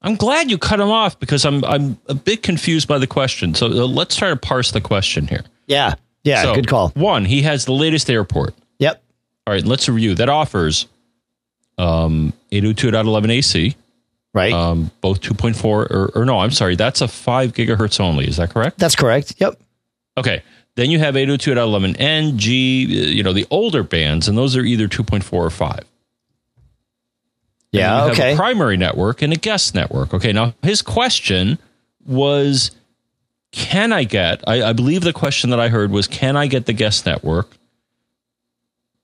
[0.02, 3.54] I'm glad you cut him off because I'm I'm a bit confused by the question.
[3.54, 5.42] So uh, let's try to parse the question here.
[5.66, 6.90] Yeah, yeah, So, good call.
[6.90, 8.54] One, he has the latest airport.
[8.78, 9.02] Yep.
[9.46, 10.14] All right, let's review.
[10.14, 10.86] That offers
[11.78, 13.76] um 802.11 AC,
[14.32, 14.52] Right.
[14.52, 18.28] um, both 2.4 or, or no, I'm sorry, that's a 5 gigahertz only.
[18.28, 18.78] Is that correct?
[18.78, 19.34] That's correct.
[19.38, 19.58] Yep.
[20.16, 20.42] Okay.
[20.76, 24.88] Then you have 802.11n, G, uh, you know, the older bands, and those are either
[24.88, 25.80] 2.4 or 5.
[27.76, 27.96] Yeah.
[27.96, 28.32] you have Okay.
[28.32, 30.12] a primary network and a guest network.
[30.14, 30.32] Okay.
[30.32, 31.58] Now, his question
[32.06, 32.70] was
[33.52, 36.66] Can I get, I, I believe the question that I heard was Can I get
[36.66, 37.56] the guest network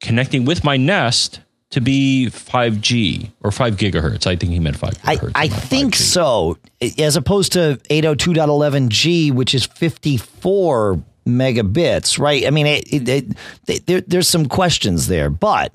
[0.00, 4.26] connecting with my Nest to be 5G or 5 gigahertz?
[4.26, 5.32] I think he meant 5 I, gigahertz.
[5.34, 5.98] I think 5G.
[5.98, 6.58] so.
[6.98, 12.44] As opposed to 802.11g, which is 54 megabits, right?
[12.46, 13.36] I mean, it, it,
[13.68, 15.72] it, there, there's some questions there, but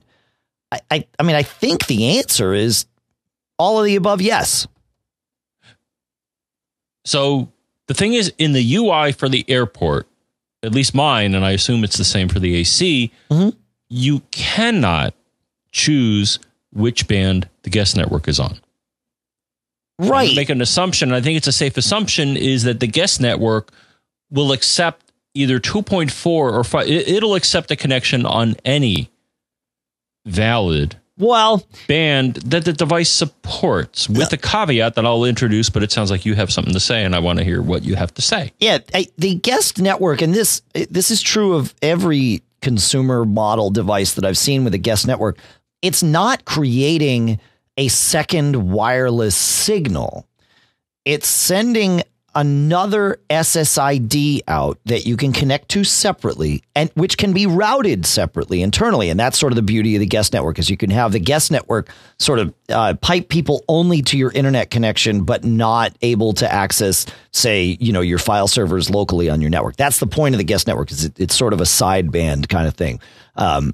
[0.71, 2.85] I, I, I mean, I think the answer is
[3.57, 4.21] all of the above.
[4.21, 4.67] Yes.
[7.05, 7.49] So
[7.87, 10.07] the thing is, in the UI for the airport,
[10.63, 13.55] at least mine, and I assume it's the same for the AC, Mhm.
[13.89, 15.13] you cannot
[15.71, 16.39] choose
[16.73, 18.59] which band the guest network is on.
[19.99, 20.35] Right.
[20.35, 21.09] Make an assumption.
[21.09, 23.71] and I think it's a safe assumption is that the guest network
[24.29, 26.87] will accept either 2.4 or 5.
[26.87, 29.09] It'll accept a connection on any
[30.27, 35.91] valid well, band that the device supports with the caveat that I'll introduce, but it
[35.91, 38.13] sounds like you have something to say and I want to hear what you have
[38.15, 38.53] to say.
[38.59, 44.13] Yeah, I, the guest network, and this this is true of every consumer model device
[44.13, 45.39] that I've seen with a guest network.
[45.81, 47.39] It's not creating
[47.77, 50.27] a second wireless signal.
[51.03, 52.03] It's sending
[52.37, 58.61] another SSID out that you can connect to separately and which can be routed separately
[58.61, 59.09] internally.
[59.09, 61.19] And that's sort of the beauty of the guest network is you can have the
[61.19, 66.31] guest network sort of uh, pipe people only to your internet connection but not able
[66.33, 69.75] to access say you know your file servers locally on your network.
[69.75, 72.67] That's the point of the guest network is it, it's sort of a sideband kind
[72.67, 72.99] of thing.
[73.35, 73.73] Um,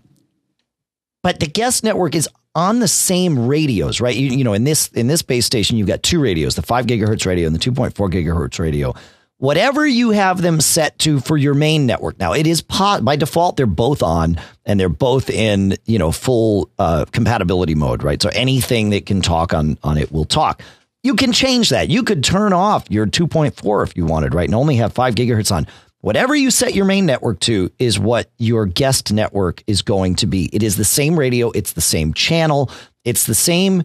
[1.22, 4.16] but the guest network is on the same radios, right?
[4.16, 6.86] You, you know, in this in this base station, you've got two radios: the five
[6.86, 8.94] gigahertz radio and the two point four gigahertz radio.
[9.38, 12.18] Whatever you have them set to for your main network.
[12.18, 16.12] Now, it is po- by default they're both on and they're both in you know
[16.12, 18.22] full uh, compatibility mode, right?
[18.22, 20.62] So anything that can talk on on it will talk.
[21.02, 21.90] You can change that.
[21.90, 24.48] You could turn off your 2.4 if you wanted, right?
[24.48, 25.68] And only have five gigahertz on.
[26.04, 30.28] Whatever you set your main network to is what your guest network is going to
[30.28, 30.50] be.
[30.52, 32.70] It is the same radio, it's the same channel,
[33.06, 33.84] it's the same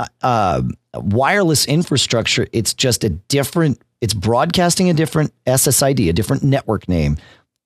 [0.00, 0.62] uh, uh,
[0.94, 2.48] wireless infrastructure.
[2.52, 7.16] It's just a different, it's broadcasting a different SSID, a different network name.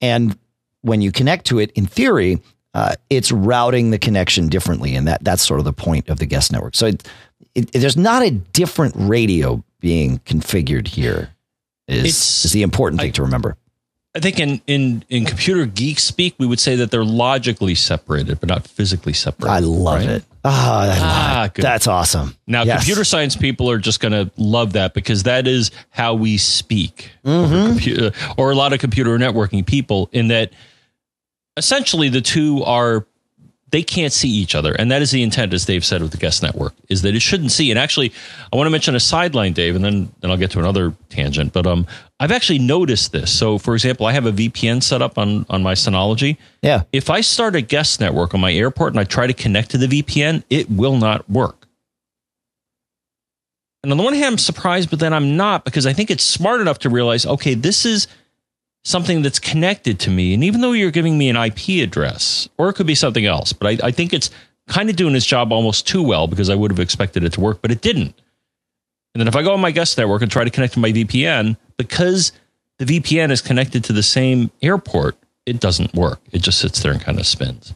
[0.02, 0.38] And
[0.82, 2.42] when you connect to it, in theory,
[2.74, 4.94] uh, it's routing the connection differently.
[4.94, 6.74] And that, that's sort of the point of the guest network.
[6.76, 7.09] So it,
[7.54, 11.30] it, there's not a different radio being configured here.
[11.88, 13.56] Is, It's- is the important thing to remember.
[14.16, 18.40] I think in, in, in computer geek speak, we would say that they're logically separated,
[18.40, 19.52] but not physically separated.
[19.52, 20.09] I love right?
[20.09, 20.24] it.
[20.42, 20.96] Ah,
[21.44, 21.62] Ah, good.
[21.62, 22.35] That's awesome.
[22.46, 22.79] Now, Yes.
[22.79, 27.11] computer science people are just going to love that because that is how we speak,
[27.24, 27.55] Mm-hmm.
[27.55, 30.09] over compu- uh, or a lot of computer networking people.
[30.12, 30.52] In that,
[31.57, 33.07] essentially, the two are
[33.70, 36.18] they can't see each other, and that is the intent, as Dave said, with the
[36.18, 37.70] guest network, is that it shouldn't see.
[37.70, 38.12] And actually,
[38.52, 41.52] I want to mention a sideline, Dave, and then then I'll get to another tangent.
[41.52, 41.87] But um,
[42.20, 43.37] I've actually noticed this.
[43.37, 46.37] So, for example, I have a VPN set up on on my Synology.
[46.62, 46.85] Yeah.
[46.92, 49.79] If I start a guest network on my airport and I try to connect to
[49.79, 51.66] the VPN, it will not work.
[53.83, 56.24] And on the one hand, I'm surprised, but then I'm not because I think it's
[56.24, 58.09] smart enough to realize, okay, this is
[58.87, 60.33] something that's connected to me.
[60.33, 63.53] And even though you're giving me an IP address, or it could be something else,
[63.53, 64.31] but I, I think it's
[64.68, 67.40] kind of doing its job almost too well because I would have expected it to
[67.40, 68.14] work, but it didn't.
[69.12, 70.92] And then if I go on my guest network and try to connect to my
[70.92, 72.31] VPN, because
[72.79, 76.20] the VPN is connected to the same airport, it doesn't work.
[76.31, 77.75] It just sits there and kind of spins.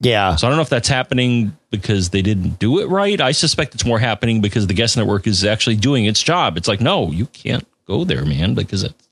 [0.00, 0.36] Yeah.
[0.36, 3.18] So I don't know if that's happening because they didn't do it right.
[3.18, 6.58] I suspect it's more happening because the guest network is actually doing its job.
[6.58, 9.05] It's like, no, you can't go there, man, because it's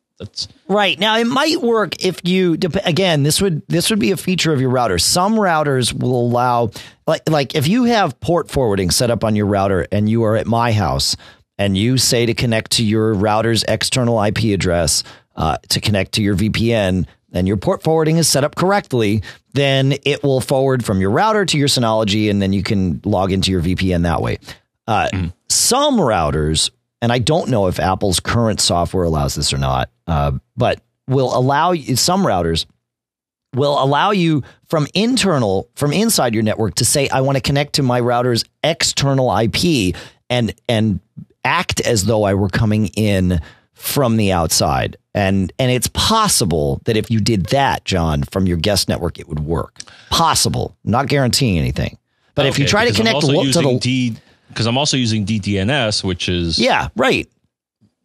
[0.69, 0.99] right.
[0.99, 4.61] Now it might work if you again this would this would be a feature of
[4.61, 4.99] your router.
[4.99, 6.71] Some routers will allow
[7.07, 10.37] like like if you have port forwarding set up on your router and you are
[10.37, 11.17] at my house
[11.59, 15.05] and you say to connect to your router's external ip address
[15.37, 19.23] uh, to connect to your vpn and your port forwarding is set up correctly
[19.55, 23.33] then it will forward from your router to your synology and then you can log
[23.33, 24.39] into your vpn that way.
[24.87, 25.33] Uh, mm.
[25.49, 26.71] some routers
[27.05, 31.37] and I don't know if Apple's current software allows this or not, uh, but will
[31.37, 32.65] allow you, some routers
[33.55, 37.75] will allow you from internal from inside your network to say I want to connect
[37.75, 39.95] to my router's external IP
[40.31, 40.99] and and
[41.45, 43.39] act as though I were coming in
[43.75, 44.97] from the outside.
[45.13, 49.29] And and it's possible that if you did that, John, from your guest network, it
[49.29, 49.81] would work.
[50.09, 51.99] Possible, not guaranteeing anything.
[52.35, 54.17] But okay, if you try to connect to the D,
[54.55, 57.29] because I'm also using DDNS, which is yeah, right.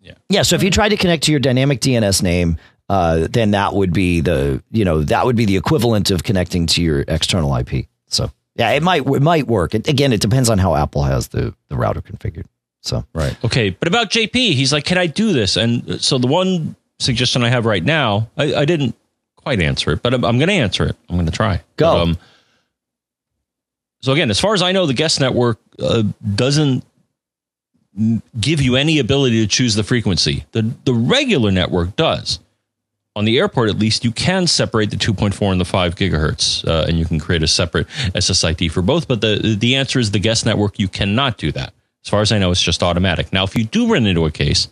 [0.02, 0.42] Yeah, yeah.
[0.42, 2.58] So if you try to connect to your dynamic DNS name,
[2.90, 6.66] uh, then that would be the you know that would be the equivalent of connecting
[6.68, 7.86] to your external IP.
[8.08, 9.76] So yeah, it might it might work.
[9.76, 12.46] It, again, it depends on how Apple has the the router configured.
[12.82, 13.70] So right, okay.
[13.70, 15.58] But about JP, he's like, can I do this?
[15.58, 18.96] And so the one suggestion I have right now, I, I didn't
[19.36, 20.96] quite answer it, but I'm, I'm going to answer it.
[21.10, 21.62] I'm going to try.
[21.78, 21.94] Go.
[21.94, 22.18] But, um,
[24.02, 26.04] so again, as far as I know, the guest network uh,
[26.36, 26.84] doesn't
[28.40, 30.46] give you any ability to choose the frequency.
[30.52, 32.40] The the regular network does.
[33.16, 36.86] On the airport, at least, you can separate the 2.4 and the 5 gigahertz, uh,
[36.88, 39.08] and you can create a separate SSID for both.
[39.08, 40.80] But the the answer is the guest network.
[40.80, 41.74] You cannot do that.
[42.06, 43.34] As far as I know, it's just automatic.
[43.34, 44.70] Now, if you do run into a case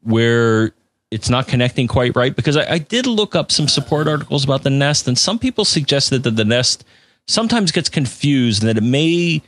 [0.00, 0.72] where
[1.10, 4.62] it's not connecting quite right, because I, I did look up some support articles about
[4.62, 6.84] the Nest, and some people suggested that the Nest
[7.26, 9.42] sometimes gets confused and that it may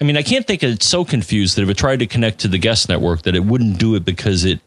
[0.00, 2.48] I mean, I can't think it's so confused that if it tried to connect to
[2.48, 4.60] the guest network that it wouldn't do it because it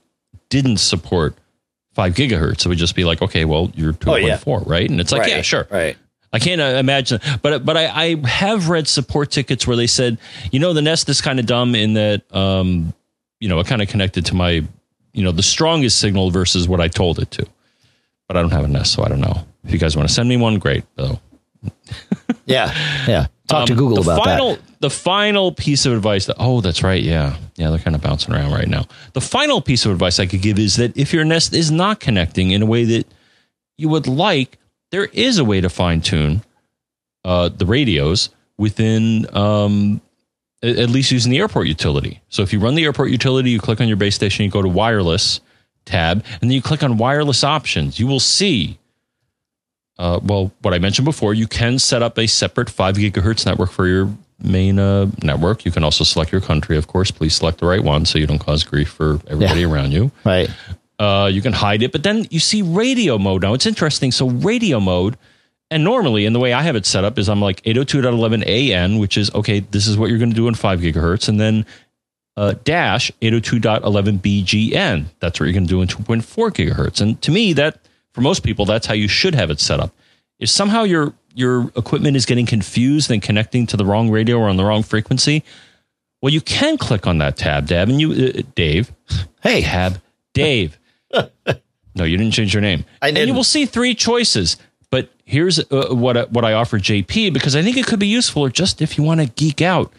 [0.50, 1.36] didn't support
[1.94, 2.65] five gigahertz.
[2.65, 4.63] It would just be like, okay, well, you're 2.4, oh, yeah.
[4.65, 4.89] right?
[4.89, 5.67] And it's like, right, yeah, sure.
[5.72, 5.98] Right.
[6.34, 10.17] I can't uh, imagine, but but I, I, have read support tickets where they said,
[10.50, 12.94] you know, the Nest is kind of dumb in that, um,
[13.41, 14.63] you know, it kind of connected to my,
[15.12, 17.46] you know, the strongest signal versus what I told it to.
[18.30, 19.46] But I don't have a Nest, so I don't know.
[19.65, 20.86] If you guys want to send me one, great.
[20.96, 21.20] Though
[22.45, 22.74] yeah,
[23.08, 23.28] yeah.
[23.47, 24.80] Talk um, to Google about final, that.
[24.80, 27.02] The final piece of advice that oh, that's right.
[27.02, 27.69] Yeah, yeah.
[27.69, 28.86] They're kind of bouncing around right now.
[29.13, 32.00] The final piece of advice I could give is that if your Nest is not
[32.00, 33.08] connecting in a way that
[33.78, 34.58] you would like,
[34.91, 36.43] there is a way to fine tune
[37.26, 39.28] uh, the radios within.
[39.36, 40.02] Um,
[40.63, 42.21] at least using the airport utility.
[42.30, 44.62] So if you run the airport utility, you click on your base station, you go
[44.62, 45.41] to wireless
[45.86, 48.00] tab, and then you click on wireless options.
[48.00, 48.78] You will see
[50.02, 53.70] uh, well, what I mentioned before, you can set up a separate 5 gigahertz network
[53.70, 54.10] for your
[54.42, 55.64] main uh, network.
[55.64, 57.12] You can also select your country, of course.
[57.12, 59.68] Please select the right one so you don't cause grief for everybody yeah.
[59.68, 60.12] around you.
[60.26, 60.50] Right.
[60.98, 63.44] Uh, you can hide it, but then you see radio mode.
[63.44, 64.12] Now, it's interesting.
[64.12, 65.18] So, radio mode,
[65.70, 69.18] and normally, and the way I have it set up is I'm like 802.11an, which
[69.18, 71.30] is okay, this is what you're going to do in 5 gigahertz.
[71.30, 71.64] And then
[72.38, 75.06] uh, dash 802.11bgn.
[75.20, 77.02] That's what you're going to do in 2.4 gigahertz.
[77.02, 77.78] And to me, that
[78.13, 79.93] for most people, that's how you should have it set up.
[80.39, 84.50] If somehow your your equipment is getting confused and connecting to the wrong radio or
[84.50, 85.43] on the wrong frequency,
[86.21, 88.91] well, you can click on that tab, Dave, and you, uh, Dave.
[89.41, 90.02] Hey, tab,
[90.34, 90.78] Dave.
[91.13, 92.86] no, you didn't change your name.
[93.02, 93.21] I did.
[93.21, 94.58] And you will see three choices.
[94.89, 98.08] But here's uh, what I, what I offer JP because I think it could be
[98.08, 99.91] useful, or just if you want to geek out.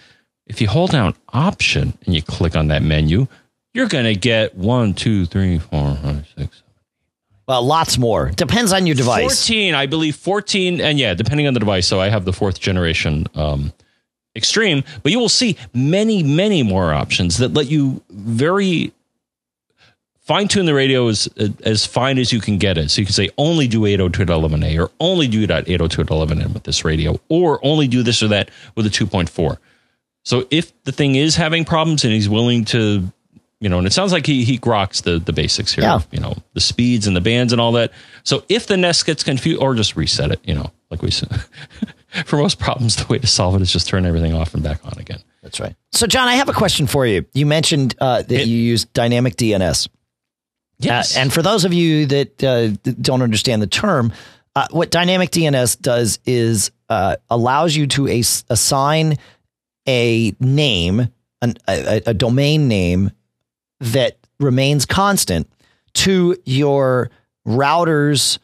[0.46, 3.27] If you hold down Option and you click on that menu,
[3.72, 6.62] you're going to get one, two, three, four, five, six,
[7.47, 8.31] well, lots more.
[8.31, 9.47] Depends on your device.
[9.47, 11.87] 14, I believe 14, and yeah, depending on the device.
[11.87, 13.73] So I have the fourth generation um,
[14.35, 18.93] Extreme, but you will see many, many more options that let you very
[20.21, 21.29] fine tune the radio as,
[21.65, 22.90] as fine as you can get it.
[22.90, 27.21] So you can say only do 802.11a or only do that 802.11n with this radio
[27.29, 29.59] or only do this or that with a 2.4.
[30.25, 33.13] So if the thing is having problems and he's willing to
[33.63, 35.85] you know, and it sounds like he he groks the the basics here.
[35.85, 36.00] Yeah.
[36.10, 37.92] You know, the speeds and the bands and all that.
[38.25, 41.31] So if the Nest gets confused, or just reset it, you know, like we said.
[42.27, 44.85] For most problems, the way to solve it is just turn everything off and back
[44.85, 45.21] on again.
[45.42, 45.75] That's right.
[45.92, 47.25] So, John, I have a question for you.
[47.33, 49.88] You mentioned uh, that it, you use dynamic DNS.
[50.79, 51.17] Yes.
[51.17, 52.69] Uh, and for those of you that uh,
[53.00, 54.13] don't understand the term,
[54.54, 59.17] uh, what dynamic DNS does is uh, allows you to as- assign
[59.88, 61.08] a name,
[61.40, 63.10] an, a, a domain name
[63.83, 65.51] that remains constant
[65.95, 67.11] to your
[67.45, 68.39] router's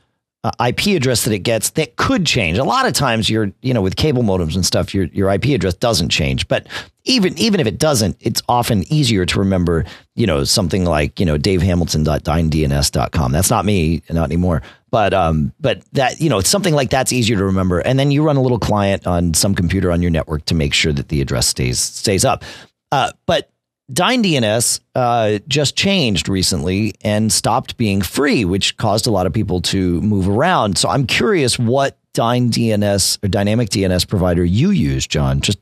[0.44, 2.58] uh, IP address that it gets that could change.
[2.58, 5.46] A lot of times, your you know with cable modems and stuff, your your IP
[5.46, 6.46] address doesn't change.
[6.46, 6.66] But
[7.04, 9.84] even even if it doesn't, it's often easier to remember.
[10.14, 13.32] You know something like you know davehamilton.dyndns.com.
[13.32, 14.62] That's not me, not anymore.
[14.90, 17.80] But um, but that you know it's something like that's easier to remember.
[17.80, 20.72] And then you run a little client on some computer on your network to make
[20.72, 22.44] sure that the address stays stays up.
[22.92, 23.50] Uh, but
[23.92, 29.32] Dyn DNS uh, just changed recently and stopped being free, which caused a lot of
[29.32, 30.76] people to move around.
[30.76, 35.40] So I'm curious what Dyn DNS or dynamic DNS provider you use, John.
[35.40, 35.58] Just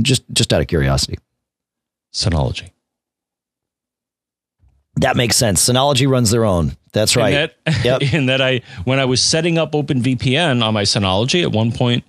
[0.00, 1.18] just just out of curiosity.
[2.12, 2.70] Synology.
[4.96, 5.66] That makes sense.
[5.66, 6.76] Synology runs their own.
[6.92, 7.34] That's right.
[7.34, 8.02] And that, yep.
[8.12, 12.04] and that I when I was setting up OpenVPN on my Synology at one point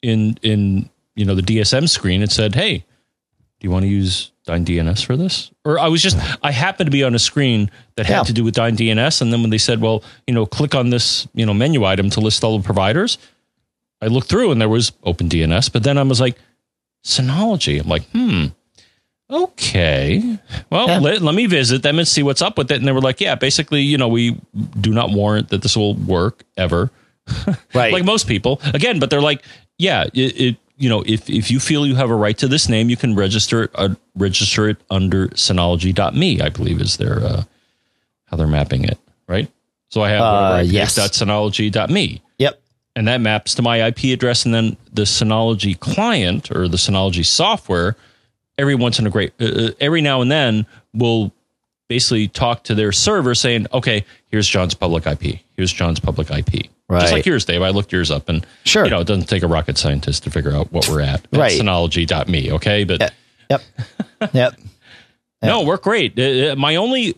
[0.00, 4.30] in in you know the DSM screen, it said, "Hey, do you want to use
[4.48, 7.70] Dyn DNS for this?" Or I was just I happened to be on a screen
[7.96, 8.22] that had yeah.
[8.24, 10.90] to do with Dyn DNS, and then when they said, "Well, you know, click on
[10.90, 13.18] this you know menu item to list all the providers,"
[14.00, 15.72] I looked through and there was Open DNS.
[15.72, 16.38] but then I was like,
[17.04, 17.80] Synology.
[17.80, 18.46] I'm like, hmm,
[19.30, 20.38] okay.
[20.70, 20.98] Well, yeah.
[20.98, 22.76] let, let me visit them and see what's up with it.
[22.76, 24.38] And they were like, yeah, basically, you know, we
[24.80, 26.90] do not warrant that this will work ever.
[27.74, 27.92] Right.
[27.92, 28.60] like most people.
[28.72, 29.44] Again, but they're like,
[29.76, 32.68] yeah, it, it, you know, if, if you feel you have a right to this
[32.68, 37.42] name, you can register it, uh, register it under synology.me, I believe is their, uh,
[38.26, 39.50] how they're mapping it, right?
[39.88, 40.98] So I have uh, yes.
[40.98, 42.22] synology.me.
[42.38, 42.62] Yep.
[42.94, 44.44] And that maps to my IP address.
[44.44, 47.96] And then the Synology client or the Synology software
[48.58, 51.32] every once in a great uh, uh, every now and then will
[51.88, 55.40] basically talk to their server saying, okay, here's John's public IP.
[55.56, 56.68] Here's John's public IP.
[56.88, 57.00] Right.
[57.02, 57.60] Just like yours, Dave.
[57.60, 58.84] I looked yours up and sure.
[58.84, 61.26] you know, it doesn't take a rocket scientist to figure out what we're at.
[61.32, 61.60] right.
[61.60, 62.52] Synology.me.
[62.52, 62.84] Okay.
[62.84, 63.12] But yep.
[63.50, 64.32] Yep.
[64.32, 64.54] yep.
[65.42, 66.18] No, work great.
[66.18, 67.14] Uh, uh, my only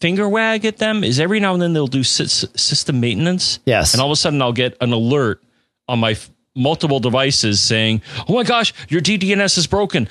[0.00, 3.60] finger wag at them is every now and then they'll do system maintenance.
[3.64, 3.94] Yes.
[3.94, 5.42] And all of a sudden I'll get an alert
[5.88, 10.06] on my f- multiple devices saying, oh my gosh, your DDNS is broken.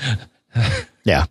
[1.04, 1.26] yeah.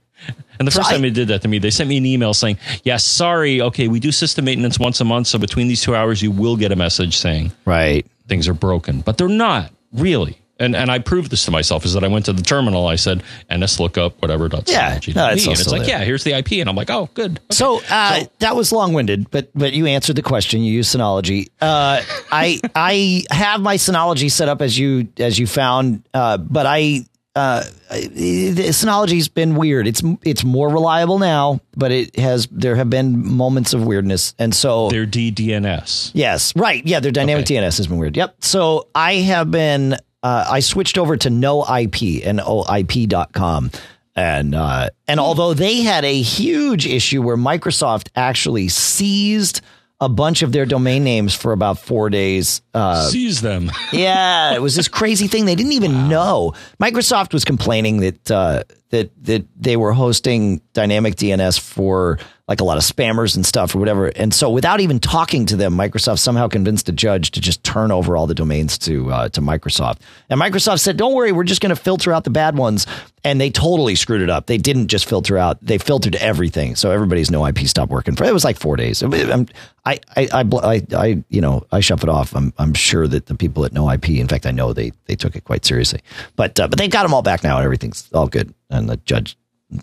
[0.59, 2.07] And the first so time I, they did that to me, they sent me an
[2.07, 3.61] email saying, "Yeah, sorry.
[3.61, 6.57] Okay, we do system maintenance once a month, so between these two hours, you will
[6.57, 10.38] get a message saying, right, things are broken." But they're not really.
[10.62, 12.94] And and I proved this to myself is that I went to the terminal, I
[12.94, 16.68] said ns lookup whatever dot yeah, no, and it's like yeah, here's the IP, and
[16.68, 17.32] I'm like, oh, good.
[17.32, 17.40] Okay.
[17.50, 20.62] So, uh, so, that was long winded, but but you answered the question.
[20.62, 21.48] You use Synology.
[21.61, 26.66] Uh, I I have my Synology set up as you as you found, uh, but
[26.66, 29.87] I uh, Synology's been weird.
[29.87, 34.55] It's it's more reliable now, but it has there have been moments of weirdness, and
[34.55, 36.11] so their DDNS.
[36.14, 36.85] Yes, right.
[36.87, 37.57] Yeah, their dynamic okay.
[37.57, 38.16] DNS has been weird.
[38.16, 38.37] Yep.
[38.41, 39.97] So I have been.
[40.22, 43.70] Uh, I switched over to no IP and oip.com.
[44.14, 49.62] And uh, and although they had a huge issue where Microsoft actually seized
[50.03, 52.61] a bunch of their domain names for about four days.
[52.74, 53.70] Uh, Seize them.
[53.92, 55.44] yeah, it was this crazy thing.
[55.46, 56.09] They didn't even wow.
[56.09, 56.53] know.
[56.80, 62.64] Microsoft was complaining that uh, that that they were hosting dynamic DNS for like a
[62.64, 64.09] lot of spammers and stuff or whatever.
[64.09, 67.90] And so without even talking to them, Microsoft somehow convinced a judge to just turn
[67.90, 70.01] over all the domains to uh, to Microsoft.
[70.28, 72.86] And Microsoft said, "Don't worry, we're just going to filter out the bad ones."
[73.24, 74.47] And they totally screwed it up.
[74.47, 76.76] They didn't just filter out; they filtered everything.
[76.76, 78.24] So everybody's no IP stopped working for.
[78.24, 79.03] It was like four days.
[79.03, 82.36] I, I, I, I, I, you know, I shut it off.
[82.36, 85.16] I'm, I'm sure that the people at No IP, in fact, I know they, they
[85.16, 86.01] took it quite seriously.
[86.36, 88.55] But, uh, but they got them all back now, and everything's all good.
[88.73, 89.37] And the judge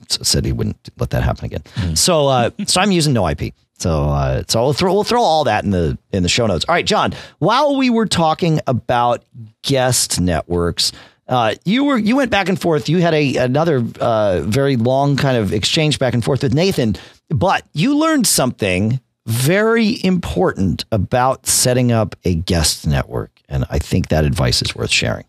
[0.09, 1.61] said he wouldn't let that happen again.
[1.75, 1.97] Mm.
[1.97, 3.53] So uh, so I'm using no IP.
[3.77, 6.65] So uh, so we'll throw we'll throw all that in the in the show notes.
[6.67, 7.13] All right, John.
[7.39, 9.23] While we were talking about
[9.61, 10.91] guest networks,
[11.27, 12.89] uh, you were you went back and forth.
[12.89, 16.95] You had a another uh, very long kind of exchange back and forth with Nathan,
[17.29, 24.09] but you learned something very important about setting up a guest network, and I think
[24.09, 25.25] that advice is worth sharing.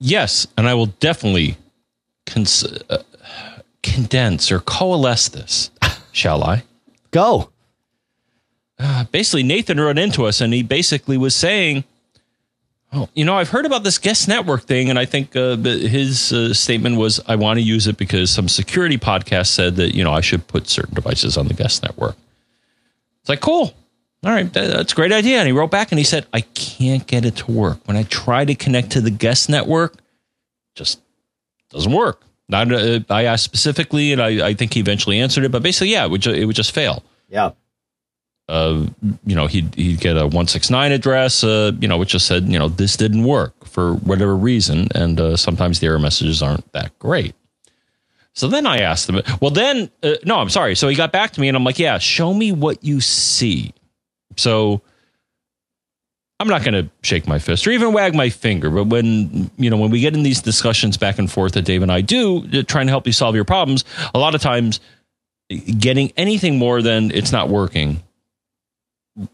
[0.00, 1.56] Yes, and I will definitely
[2.26, 3.02] cons- uh,
[3.82, 5.70] condense or coalesce this,
[6.12, 6.64] shall I?
[7.10, 7.50] Go.
[8.78, 11.84] Uh, basically, Nathan run into us and he basically was saying,
[12.94, 16.30] Oh, you know, I've heard about this guest network thing, and I think uh, his
[16.30, 20.04] uh, statement was, "I want to use it because some security podcast said that you
[20.04, 22.16] know I should put certain devices on the guest network."
[23.20, 23.72] It's like, cool,
[24.24, 25.38] all right, that, that's a great idea.
[25.38, 28.02] And he wrote back and he said, "I can't get it to work when I
[28.02, 29.94] try to connect to the guest network,
[30.74, 31.00] just
[31.72, 35.50] doesn't work." Not, uh, I asked specifically, and I, I, think he eventually answered it,
[35.50, 37.02] but basically, yeah, it would, ju- it would just fail.
[37.28, 37.52] Yeah.
[38.46, 38.86] Uh,
[39.24, 42.58] you know, he'd, he'd get a 169 address, uh, you know, which just said, you
[42.58, 44.88] know, this didn't work for whatever reason.
[44.94, 47.34] And uh, sometimes the error messages aren't that great.
[48.34, 50.74] So then I asked him, well, then, uh, no, I'm sorry.
[50.74, 53.72] So he got back to me and I'm like, yeah, show me what you see.
[54.36, 54.82] So
[56.42, 58.68] I'm not going to shake my fist or even wag my finger.
[58.68, 61.82] But when, you know, when we get in these discussions back and forth that Dave
[61.82, 63.84] and I do, trying to help you solve your problems,
[64.14, 64.80] a lot of times
[65.78, 68.02] getting anything more than it's not working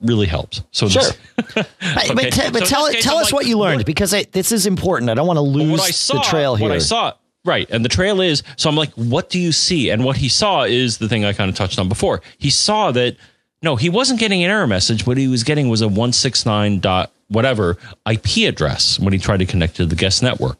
[0.02, 0.62] really helps.
[0.70, 1.02] So Sure.
[1.46, 1.66] But,
[2.10, 2.14] Okay.
[2.14, 4.12] but, So but in tell case, tell I'm us like, what you learned what- because
[4.12, 5.10] I, this is important.
[5.10, 6.68] I don't want to lose saw, the trail here.
[6.68, 7.12] What I saw,
[7.44, 8.42] right, and the trail is.
[8.56, 9.90] So I'm like, what do you see?
[9.90, 12.20] And what he saw is the thing I kind of touched on before.
[12.38, 13.16] He saw that
[13.62, 15.06] no, he wasn't getting an error message.
[15.06, 17.76] What he was getting was a one six nine dot whatever
[18.10, 20.56] IP address when he tried to connect to the guest network.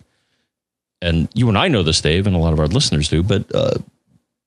[1.01, 3.23] And you and I know this, Dave, and a lot of our listeners do.
[3.23, 3.75] But uh,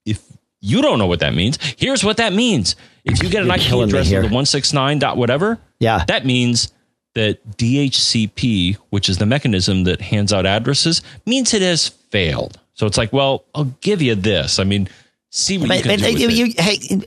[0.06, 0.22] if
[0.60, 2.76] you don't know what that means, here's what that means.
[3.06, 4.22] If you get an You're IP address here.
[4.22, 6.04] with a one six nine dot whatever, Yeah.
[6.08, 6.74] that means
[7.16, 12.58] that DHCP, which is the mechanism that hands out addresses, means it has failed.
[12.74, 14.60] So it's like, well, I'll give you this.
[14.60, 14.88] I mean,
[15.30, 16.56] see what you can but do with you- it.
[16.58, 17.02] you- hey,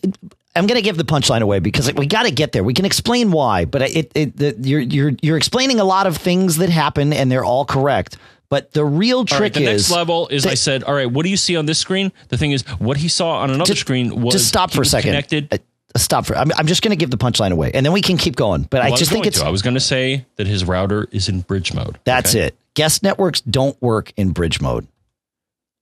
[0.56, 2.62] I'm going to give the punchline away because we got to get there.
[2.62, 6.16] We can explain why, but it, it the, you're you're you're explaining a lot of
[6.16, 8.16] things that happen, and they're all correct.
[8.50, 11.24] But the real trick right, the is next level is I said, all right, what
[11.24, 12.12] do you see on this screen?
[12.28, 14.86] The thing is, what he saw on another Just- screen was just stop for a
[14.86, 15.10] second.
[15.10, 15.48] Connected.
[15.52, 15.58] Uh,
[15.96, 16.36] Stop for.
[16.36, 18.62] I'm, I'm just going to give the punchline away, and then we can keep going.
[18.62, 19.46] But Well, I just think it's to.
[19.46, 22.00] I was going to say that his router is in bridge mode.
[22.02, 22.46] That's Okay?
[22.48, 22.56] it.
[22.74, 24.88] Guest networks don't work in bridge mode.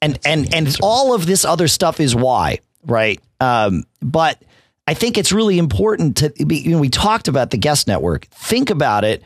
[0.02, 3.20] And and and all of this other stuff is why, right?
[3.40, 4.42] Um, but
[4.86, 8.26] I think it's really important to be, you know, we talked about the guest network.
[8.26, 9.22] Think about it.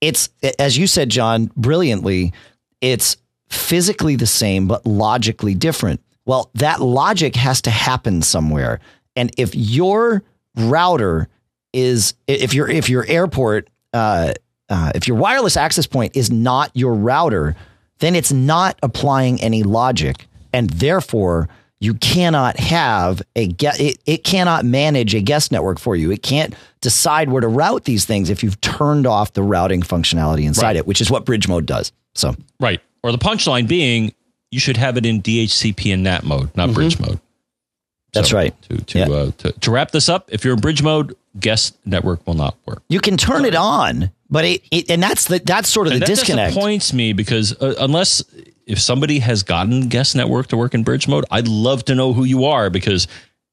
[0.00, 0.28] It's
[0.58, 2.32] as you said, John, brilliantly,
[2.80, 3.16] it's
[3.48, 6.00] physically the same but logically different.
[6.26, 8.80] Well, that logic has to happen somewhere.
[9.16, 10.22] And if your
[10.56, 11.28] router
[11.72, 14.34] is if your if your airport uh,
[14.68, 17.56] uh, if your wireless access point is not your router,
[17.98, 21.48] then it's not applying any logic, and therefore
[21.80, 23.78] you cannot have a get.
[23.80, 26.10] It, it cannot manage a guest network for you.
[26.10, 30.44] It can't decide where to route these things if you've turned off the routing functionality
[30.44, 30.76] inside Right.
[30.76, 31.92] it, which is what Bridge Mode does.
[32.14, 32.80] So Right.
[33.04, 34.12] Or the punchline being,
[34.50, 37.10] you should have it in DHCP and NAT mode, not bridge mode.
[37.10, 37.18] Mm-hmm.
[38.14, 38.62] That's So, right.
[38.62, 39.08] To to, Yeah.
[39.08, 42.56] uh, to to wrap this up, if you're in bridge mode, guest network will not
[42.66, 42.82] work.
[42.88, 46.02] you can turn it on, but it, it and that's the that's sort of And
[46.02, 46.54] the that disconnect.
[46.54, 48.24] disappoints me because uh, unless
[48.68, 52.12] if somebody has gotten guest network to work in bridge mode, I'd love to know
[52.12, 53.08] who you are because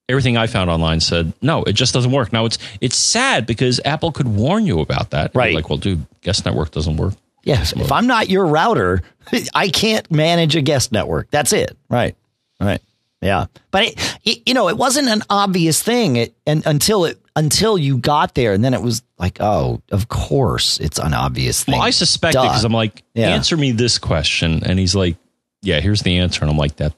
[0.10, 2.32] everything I found online said no, it just doesn't work.
[2.32, 5.34] Now it's it's sad because Apple could warn you about that.
[5.34, 5.56] Right.
[5.56, 7.16] Like, well, dude, guest network doesn't work.
[7.44, 9.04] Yes, if I'm not your router,
[9.54, 11.30] I can't manage a guest network.
[11.32, 11.78] That's it.
[11.90, 12.16] Right.
[12.60, 12.82] Right.
[13.22, 13.46] Yeah.
[13.72, 17.78] But it, it, you know, it wasn't an obvious thing it, and until it until
[17.78, 21.74] you got there, and then it was like, oh, of course, it's an obvious thing.
[21.74, 23.30] Well, I suspect because I'm like, Yeah.
[23.30, 25.18] answer me this question, and he's like,
[25.62, 26.94] yeah, here's the answer, and I'm like, that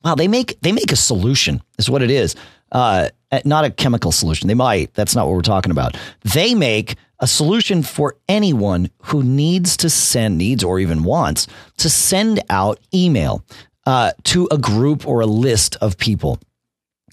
[0.04, 2.36] well, they make, they make a solution is what it is.
[2.72, 3.10] Uh,
[3.46, 4.48] not a chemical solution.
[4.48, 4.94] They might.
[4.94, 5.98] That's not what we're talking about.
[6.24, 11.48] They make a solution for anyone who needs to send, needs or even wants
[11.78, 13.44] to send out email
[13.86, 16.40] uh, to a group or a list of people.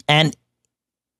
[0.08, 0.34] And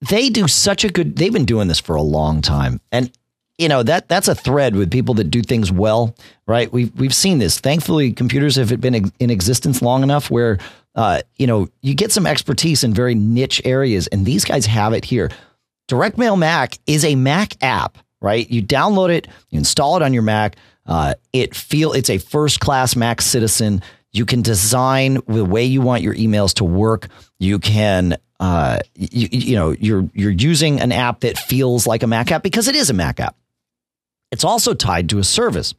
[0.09, 3.11] they do such a good they've been doing this for a long time and
[3.57, 6.15] you know that that's a thread with people that do things well
[6.51, 6.71] right?
[6.73, 7.59] We've we've seen this.
[7.59, 10.57] Thankfully computers have been in existence long enough where
[10.95, 14.91] uh, you know you get some expertise in very niche areas and these guys have
[14.91, 15.29] it here.
[15.87, 18.49] Direct mail mac is a mac app right?
[18.51, 22.59] You download it you install it on your mac uh, it feel it's a first
[22.59, 23.81] class mac citizen.
[24.11, 27.07] You can design the way you want your emails to work.
[27.39, 32.07] You can uh, you, you know you're you're using an app that feels like a
[32.07, 33.35] Mac app because it is a Mac app.
[34.31, 35.73] It's also tied to a service,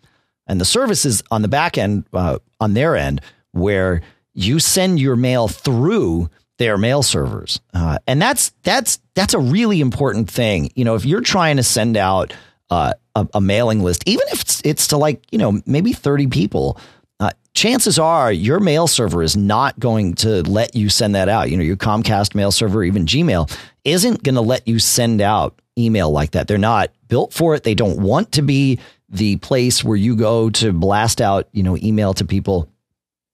[0.47, 3.21] and the service is on the back end uh, on their end
[3.53, 4.03] where
[4.35, 6.29] you send your mail through
[6.59, 10.71] their mail servers, uh, and that's that's that's a really important thing.
[10.75, 12.35] You know, if you're trying to send out
[12.71, 16.27] uh, a, a mailing list, even if it's, it's to like you know maybe thirty
[16.27, 16.79] people,
[17.23, 21.51] uh, chances are your mail server is not going to let you send that out.
[21.51, 25.63] You know, your Comcast mail server, even Gmail, isn't going to let you send out
[25.79, 26.49] email like that.
[26.49, 27.63] They're not built for it.
[27.63, 31.77] They don't want to be the place where you go to blast out, you know,
[31.77, 32.69] email to people.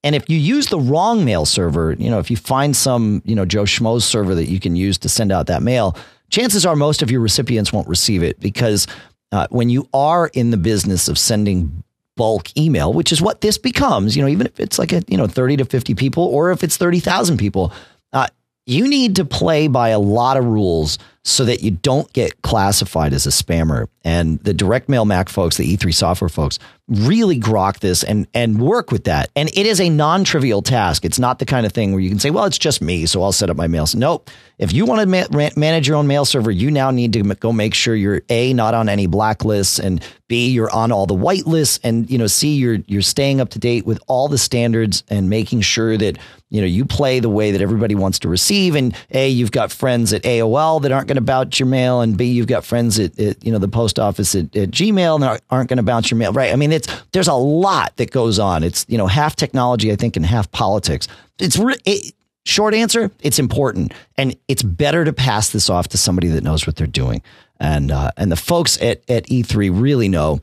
[0.05, 3.35] And if you use the wrong mail server, you know, if you find some, you
[3.35, 5.97] know, Joe Schmo's server that you can use to send out that mail,
[6.29, 8.87] chances are most of your recipients won't receive it because
[9.33, 11.83] uh, when you are in the business of sending
[12.19, 15.17] bulk email, which is what this becomes, you know, even if it's like a, you
[15.17, 17.73] know, 30 to 50 people or if it's 30,000 people,
[18.13, 18.27] uh,
[18.67, 23.15] you need to play by a lot of rules so that you don't get classified
[23.15, 23.87] as a spammer.
[24.05, 26.59] And the direct mail Mac folks, the E3 software folks,
[26.89, 29.31] really grok this and and work with that.
[29.37, 31.05] And it is a non-trivial task.
[31.05, 33.23] It's not the kind of thing where you can say, "Well, it's just me, so
[33.23, 34.31] I'll set up my mail." Nope.
[34.59, 37.53] If you want to ma- manage your own mail server, you now need to go
[37.53, 41.47] make sure you're a not on any blacklists and b you're on all the white
[41.47, 45.03] lists and you know c you're you're staying up to date with all the standards
[45.09, 46.19] and making sure that
[46.51, 49.73] you know you play the way that everybody wants to receive and a you've got
[49.73, 52.99] friends at AOL that aren't going to bounce your mail and b you've got friends
[52.99, 56.11] at, at you know the post office at, at Gmail that aren't going to bounce
[56.11, 58.65] your mail right I mean it's there's a lot that goes on.
[58.65, 61.09] It's you know half technology I think and half politics.
[61.39, 62.15] It's it,
[62.45, 63.93] short answer it's important.
[64.17, 67.23] And it's better to pass this off to somebody that knows what they're doing.
[67.61, 70.41] And uh, and the folks at at E3 really know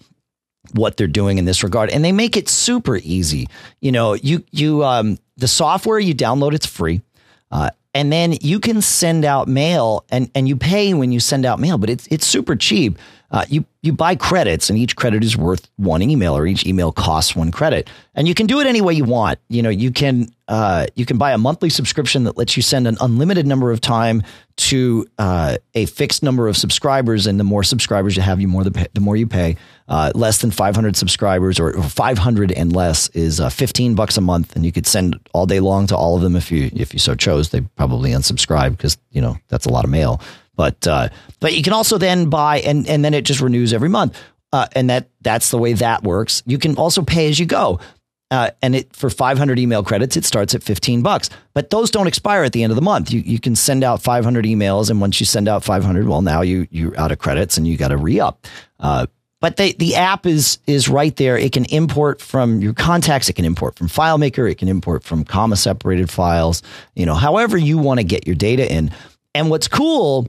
[0.73, 1.89] what they're doing in this regard.
[1.89, 3.47] And they make it super easy.
[3.81, 7.01] You know you you um the software you download it's free.
[7.51, 11.45] Uh, and then you can send out mail and and you pay when you send
[11.45, 12.99] out mail but it's it's super cheap
[13.35, 16.93] uh, you you buy credits and each credit is worth one email or each email
[16.93, 17.89] costs one credit.
[18.15, 19.39] And you can do it any way you want.
[19.49, 22.87] You know you can uh, you can buy a monthly subscription that lets you send
[22.87, 24.23] an unlimited number of time
[24.55, 27.27] to uh, a fixed number of subscribers.
[27.27, 29.57] And the more subscribers you have you more the, the more you pay.
[29.89, 34.21] Uh, less than 500 subscribers or, or 500 and less is uh, 15 bucks a
[34.21, 34.55] month.
[34.55, 36.99] And you could send all day long to all of them if you if you
[36.99, 37.49] so chose.
[37.49, 40.21] They probably unsubscribe because you know that's a lot of mail
[40.55, 43.89] but uh, but you can also then buy and and then it just renews every
[43.89, 44.17] month.
[44.53, 46.41] Uh, and that that's the way that works.
[46.45, 47.79] You can also pay as you go.
[48.31, 51.29] Uh, and it for 500 email credits, it starts at 15 bucks.
[51.53, 53.11] But those don't expire at the end of the month.
[53.11, 56.41] You you can send out 500 emails, and once you send out 500, well, now
[56.41, 58.47] you you're out of credits, and you got to re up.
[58.79, 59.05] Uh,
[59.41, 61.37] but they, the app is is right there.
[61.37, 63.29] It can import from your contacts.
[63.29, 64.49] It can import from FileMaker.
[64.49, 66.63] It can import from comma separated files.
[66.95, 68.91] You know, however you want to get your data in.
[69.35, 70.27] And what's cool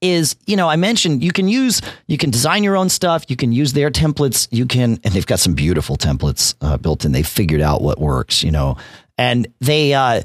[0.00, 3.36] is you know i mentioned you can use you can design your own stuff you
[3.36, 7.12] can use their templates you can and they've got some beautiful templates uh, built in.
[7.12, 8.76] They figured out what works you know.
[9.18, 10.22] And they uh,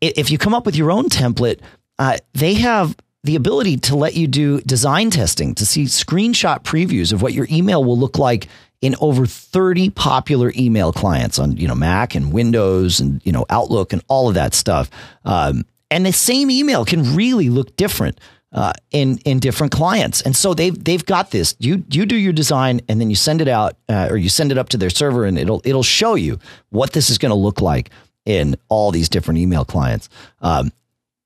[0.00, 1.60] if you come up with your own template
[1.98, 7.12] uh, they have the ability to let you do design testing to see screenshot previews
[7.12, 8.48] of what your email will look like
[8.80, 13.46] in over 30 popular email clients on you know mac and windows and you know
[13.48, 14.90] outlook and all of that stuff.
[15.24, 18.18] Um, and the same email can really look different
[18.52, 21.54] uh, in in different clients, and so they've they've got this.
[21.58, 24.52] You you do your design, and then you send it out, uh, or you send
[24.52, 26.38] it up to their server, and it'll it'll show you
[26.70, 27.90] what this is going to look like
[28.24, 30.08] in all these different email clients.
[30.40, 30.72] Um,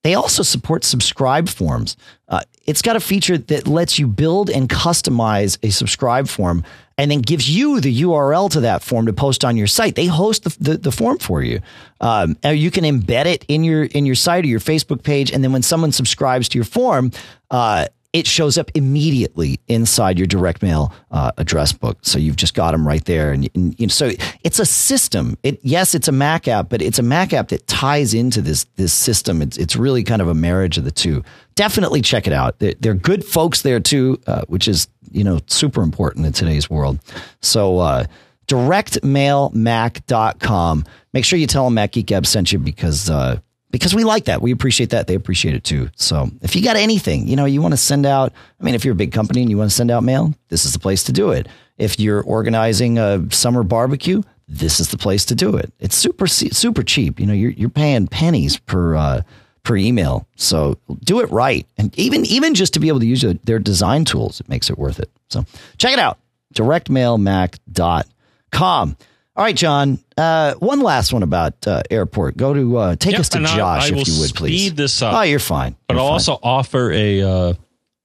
[0.02, 1.96] they also support subscribe forms.
[2.28, 6.64] Uh, it's got a feature that lets you build and customize a subscribe form
[6.98, 9.94] and then gives you the URL to that form to post on your site.
[9.94, 11.60] They host the, the, the form for you.
[12.00, 15.44] Um, you can embed it in your in your site or your Facebook page, and
[15.44, 17.12] then when someone subscribes to your form,
[17.50, 21.98] uh, it shows up immediately inside your direct mail uh, address book.
[22.02, 24.10] So you've just got them right there, and, and you know, so
[24.42, 25.36] it's a system.
[25.42, 28.64] It yes, it's a Mac app, but it's a Mac app that ties into this
[28.76, 29.42] this system.
[29.42, 31.22] It's it's really kind of a marriage of the two.
[31.54, 32.58] Definitely check it out.
[32.58, 36.70] They're, they're good folks there too, uh, which is you know super important in today's
[36.70, 36.98] world.
[37.40, 37.78] So.
[37.78, 38.04] Uh,
[38.46, 40.84] directmailmac.com.
[41.12, 43.40] Make sure you tell them Mac Geek Gab sent you because uh,
[43.70, 44.42] because we like that.
[44.42, 45.06] We appreciate that.
[45.06, 45.88] They appreciate it too.
[45.96, 48.84] So if you got anything, you know, you want to send out, I mean, if
[48.84, 51.04] you're a big company and you want to send out mail, this is the place
[51.04, 51.48] to do it.
[51.78, 55.72] If you're organizing a summer barbecue, this is the place to do it.
[55.80, 57.20] It's super, super cheap.
[57.20, 59.20] You know, you're, you're paying pennies per, uh,
[59.64, 60.26] per email.
[60.36, 61.66] So do it right.
[61.76, 64.78] And even, even just to be able to use their design tools, it makes it
[64.78, 65.10] worth it.
[65.28, 65.44] So
[65.76, 66.18] check it out.
[66.54, 68.96] Directmailmac.com.
[69.36, 69.98] All right, John.
[70.16, 72.38] Uh, one last one about uh, airport.
[72.38, 74.62] Go to uh, take yep, us to Josh, I, I if you would, please.
[74.62, 75.12] Speed this up.
[75.12, 75.76] Oh, you're fine.
[75.86, 76.12] But you're I'll fine.
[76.14, 77.54] also offer a uh,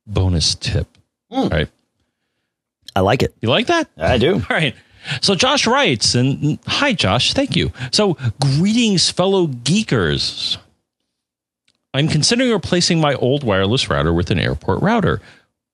[0.05, 0.87] bonus tip.
[1.31, 1.49] Mm.
[1.49, 1.69] Right.
[2.93, 3.33] I like it.
[3.39, 3.89] You like that?
[3.97, 4.33] I do.
[4.35, 4.75] All right.
[5.21, 7.33] So Josh writes, and hi, Josh.
[7.33, 7.71] Thank you.
[7.91, 10.57] So, greetings, fellow geekers.
[11.93, 15.21] I'm considering replacing my old wireless router with an airport router.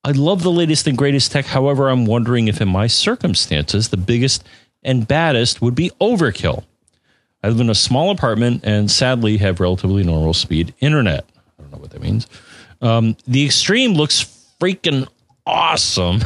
[0.04, 1.46] I love the latest and greatest tech.
[1.46, 4.44] However, I'm wondering if, in my circumstances, the biggest
[4.88, 6.64] and baddest would be overkill.
[7.44, 11.24] I live in a small apartment and sadly have relatively normal speed internet.
[11.58, 12.26] I don't know what that means.
[12.80, 14.24] Um, the extreme looks
[14.60, 15.06] freaking
[15.46, 16.20] awesome.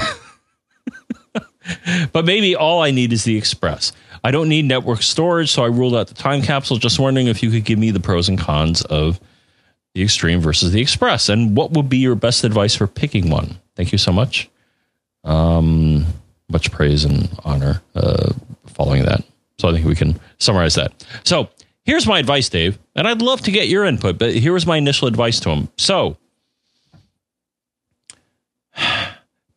[2.13, 3.93] but maybe all I need is the express.
[4.25, 6.77] I don't need network storage, so I ruled out the time capsule.
[6.77, 9.21] Just wondering if you could give me the pros and cons of
[9.95, 13.59] the extreme versus the express and what would be your best advice for picking one.
[13.75, 14.49] Thank you so much.
[15.25, 16.07] Um,
[16.53, 17.83] much praise and honor.
[17.95, 18.33] Uh,
[18.73, 19.23] following that.
[19.59, 20.93] So I think we can summarize that.
[21.25, 21.49] So
[21.85, 24.77] here's my advice, Dave, and I'd love to get your input, but here was my
[24.77, 25.69] initial advice to him.
[25.77, 26.17] So,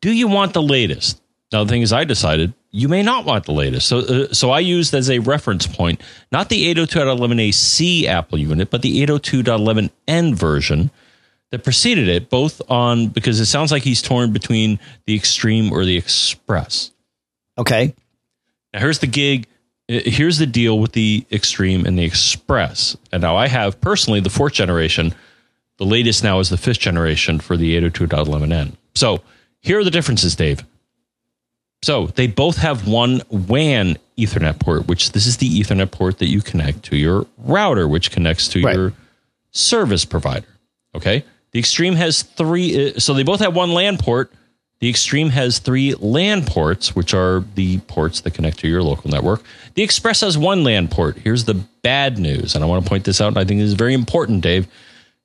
[0.02, 1.22] do you want the latest?
[1.52, 3.88] Now, the thing is, I decided you may not want the latest.
[3.88, 8.82] So, uh, so I used as a reference point not the 802.11ac Apple unit, but
[8.82, 10.91] the 802.11n version
[11.52, 15.86] that preceded it, both on because it sounds like he's torn between the Extreme or
[15.86, 16.91] the Express.
[17.58, 17.93] Okay.
[18.74, 19.48] Now, here's the gig.
[19.89, 22.98] Uh, Here's the deal with the Extreme and the Express.
[23.12, 25.14] And now I have personally the fourth generation.
[25.78, 28.74] The latest now is the fifth generation for the 802.11n.
[28.96, 29.22] So
[29.62, 30.66] here are the differences, Dave.
[31.84, 36.28] So they both have one WAN Ethernet port, which this is the Ethernet port that
[36.30, 38.76] you connect to your router, which connects to Right.
[38.76, 38.93] your
[39.52, 40.48] service provider.
[40.96, 41.24] Okay.
[41.56, 42.89] The Extreme has three.
[42.89, 44.30] uh, So they both have one LAN port.
[44.82, 49.10] The Extreme has three LAN ports, which are the ports that connect to your local
[49.10, 49.41] network.
[49.76, 51.18] The Express has one LAN port.
[51.24, 53.68] Here's the bad news, and I want to point this out, and I think this
[53.70, 54.68] is very important, Dave.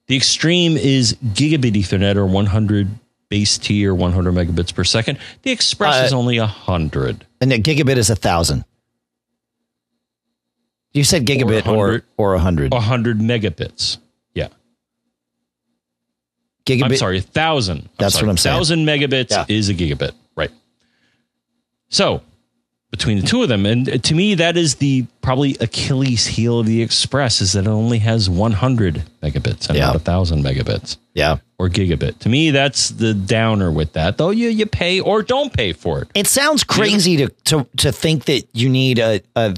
[0.06, 2.88] The Extreme is gigabit Ethernet or 100
[3.28, 5.18] base T or 100 megabits per second.
[5.42, 7.26] The Express Uh, is only 100.
[7.40, 8.64] And a gigabit is a thousand.
[10.92, 12.04] You said gigabit or 100.
[12.16, 12.70] or a hundred.
[12.72, 13.98] 100 megabits.
[16.78, 16.84] Gigabit.
[16.84, 17.88] I'm sorry, a thousand.
[17.98, 18.56] That's sorry, what I'm saying.
[18.56, 19.44] Thousand megabits Yeah.
[19.48, 20.50] is a gigabit, right?
[21.88, 22.22] So
[22.90, 26.60] between the two of them, and uh, to me, that is the probably Achilles heel
[26.60, 29.86] of the Express is that it only has 100 megabits and Yeah.
[29.86, 31.36] not a thousand megabits Yeah.
[31.58, 32.18] or gigabit.
[32.20, 34.18] To me, that's the downer with that.
[34.18, 36.08] Though you you pay or don't pay for it.
[36.14, 39.54] It sounds crazy to, to to think that you need a, a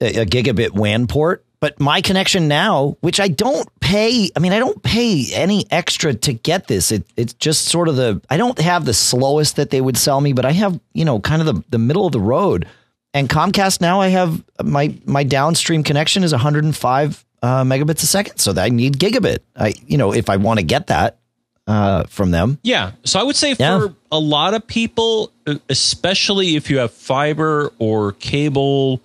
[0.00, 4.58] a gigabit WAN port, but my connection now, which I don't pay, I mean, I
[4.58, 6.90] don't pay any extra to get this.
[6.90, 10.20] It it's just sort of the I don't have the slowest that they would sell
[10.20, 12.66] me, but I have you know kind of the the middle of the road.
[13.12, 18.38] And Comcast now I have my my downstream connection is 105 uh, megabits a second,
[18.38, 19.38] so that I need gigabit.
[19.54, 21.18] I you know if I want to get that
[21.66, 22.92] uh, from them, Yeah.
[23.04, 25.30] So I would say for a lot of people,
[25.68, 29.00] especially if you have fiber or cable,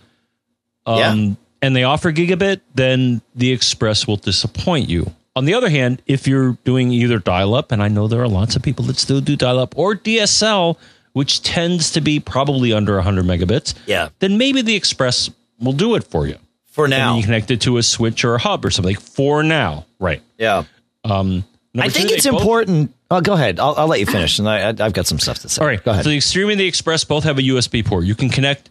[0.85, 1.33] um, Yeah.
[1.65, 5.11] And they offer gigabit, then the Express will disappoint you.
[5.35, 8.27] On the other hand, if you're doing either dial up, and I know there are
[8.27, 10.77] lots of people that still do dial up, or DSL,
[11.13, 14.09] which tends to be probably under 100 megabits, Yeah.
[14.19, 16.37] then maybe the Express will do it for you.
[16.67, 19.43] for And now, you connect it to a switch or a hub or something for
[19.43, 19.85] now.
[19.99, 20.21] Right.
[20.37, 20.63] yeah.
[21.03, 21.43] Um,
[21.77, 22.93] I think two, it's both- important.
[23.11, 23.59] Oh, go ahead.
[23.59, 25.61] I'll, I'll let you finish, and I, I, I've got some stuff to say.
[25.61, 25.83] All right.
[25.83, 26.03] go ahead.
[26.03, 28.05] So the Extreme and the Express both have a USB port.
[28.05, 28.69] You can connect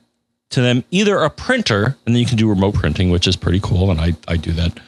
[0.55, 3.61] to them either a printer, and then you can do remote printing, which is pretty
[3.61, 4.79] cool, and I, I do that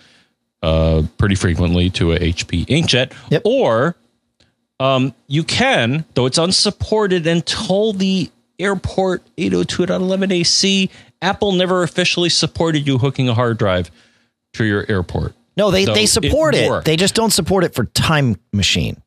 [0.63, 3.13] uh, pretty frequently to a HP inkjet.
[3.31, 3.43] Yep.
[3.45, 3.97] Or
[4.81, 10.91] um, you can, though it's unsupported until the airport 802.11ac,
[11.23, 13.91] Apple never officially supported you hooking a hard drive
[14.55, 15.35] to your airport.
[15.57, 16.69] no, they So they support it.
[16.69, 16.87] worked.
[16.87, 19.01] They just don't support it for Time Machine.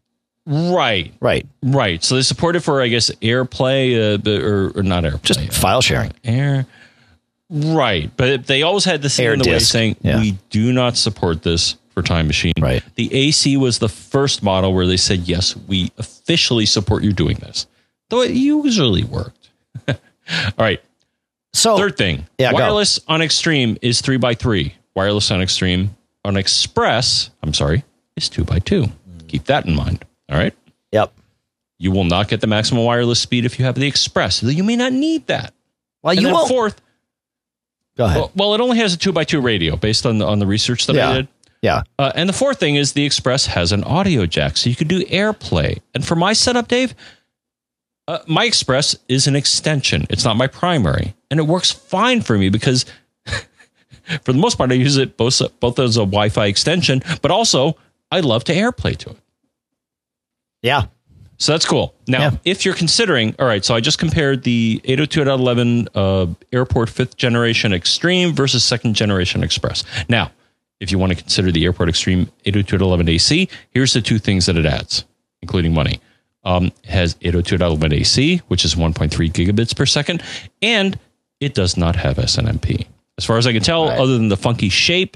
[0.49, 1.13] Right.
[1.19, 1.45] Right.
[1.61, 2.03] Right.
[2.03, 5.21] So they support it for, I guess, AirPlay uh, or, or not AirPlay.
[5.21, 6.11] Just file sharing.
[6.23, 6.65] Air.
[7.51, 8.11] Right.
[8.17, 9.71] But they always had this thing Air in the way disk.
[9.71, 10.19] saying, Yeah.
[10.19, 12.53] we do not support this for Time Machine.
[12.59, 12.83] Right.
[12.95, 17.37] The AC was the first model where they said, yes, we officially support you doing
[17.37, 17.67] this.
[18.09, 19.49] Though it usually worked.
[19.87, 19.95] All
[20.57, 20.81] right.
[21.53, 22.25] So Third thing.
[22.39, 22.57] Yeah, go.
[22.57, 24.73] wireless on Extreme is three by three.
[24.95, 25.95] Wireless on Extreme
[26.25, 27.83] on Express, I'm sorry,
[28.15, 28.87] is two by two.
[29.27, 30.05] Keep that in mind.
[30.29, 30.53] All right.
[30.91, 31.13] Yep.
[31.77, 34.43] You will not get the maximum wireless speed if you have the Express.
[34.43, 35.53] You may not need that.
[36.03, 36.47] Well, And you won't.
[36.49, 36.81] fourth,
[37.97, 38.17] go ahead.
[38.17, 40.45] well, well, it only has a two by two radio based on the on the
[40.47, 41.09] research that Yeah.
[41.09, 41.27] I did.
[41.61, 41.83] yeah.
[41.97, 44.87] Uh, and the fourth thing is the Express has an audio jack, so you could
[44.87, 45.79] do AirPlay.
[45.93, 46.93] And for my setup, Dave,
[48.07, 50.05] uh, my Express is an extension.
[50.09, 52.85] It's not my primary, and it works fine for me because,
[54.23, 57.77] for the most part, I use it both both as a Wi-Fi extension, but also
[58.11, 59.17] I love to AirPlay to it.
[60.61, 60.85] Yeah.
[61.37, 61.95] So that's cool.
[62.07, 62.31] Now, Yeah.
[62.43, 67.71] if you're considering, all right, so I just compared the 802.11 uh, Airport fifth generation
[67.73, 69.85] Extreme versus second generation Express.
[70.09, 70.31] Now,
[70.81, 74.57] if you want to consider the Airport Extreme 802.11 AC, here's the two things that
[74.57, 75.05] it adds,
[75.41, 76.01] including money.
[76.43, 80.21] Um, it has 802.11 AC, which is 1.3 gigabits per second,
[80.61, 80.97] and
[81.39, 82.85] it does not have SNMP.
[83.17, 83.99] As far as I can tell, Right.
[83.99, 85.15] other than the funky shape,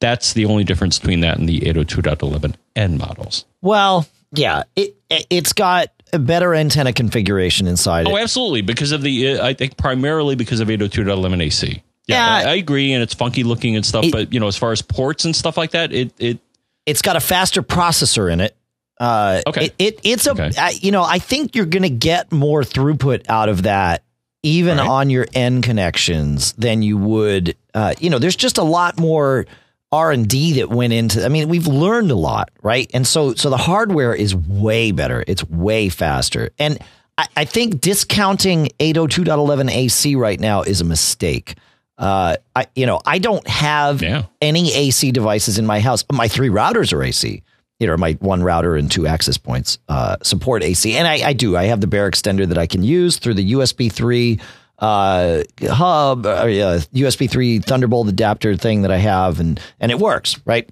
[0.00, 3.44] that's the only difference between that and the 802.11n models.
[3.62, 4.64] Well, yeah.
[4.76, 8.22] It it's got a better antenna configuration inside Oh, it.
[8.22, 8.62] absolutely.
[8.62, 11.82] Because of the, uh, I think primarily because of 802.11 AC.
[12.06, 12.48] Yeah, Yeah.
[12.48, 14.04] I, I agree, and it's funky looking and stuff.
[14.06, 16.38] It- but you know, as far as ports and stuff like that, it it
[16.86, 18.56] It's got a faster processor in it.
[18.98, 19.66] Uh, Okay.
[19.66, 20.50] It, it it's a Okay.
[20.80, 24.02] You know I think you're going to get more throughput out of that
[24.42, 24.88] even right.
[24.88, 27.56] on your N connections than you would.
[27.74, 29.46] Uh, you know, there's just a lot more
[29.92, 31.24] R and D that went into.
[31.24, 32.90] I mean, we've learned a lot, right?
[32.94, 35.24] And so, so the hardware is way better.
[35.26, 36.78] It's way faster, and
[37.18, 41.56] I, I think discounting 802.11 AC right now is a mistake.
[41.98, 44.24] Uh, I, you know, I don't have yeah.
[44.40, 46.04] any AC devices in my house.
[46.10, 47.42] My three routers are AC
[47.80, 51.32] you know, my one router and two access points uh, support AC, and I, I,
[51.32, 51.56] do.
[51.56, 54.38] I have the Bear extender that I can use through the USB three
[54.80, 59.98] uh, hub, or uh, USB three Thunderbolt adapter thing that I have, and and it
[59.98, 60.68] works, right?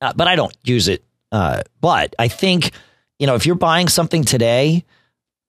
[0.00, 1.04] Uh, but I don't use it.
[1.30, 2.72] Uh, but I think
[3.18, 4.84] you know if you're buying something today,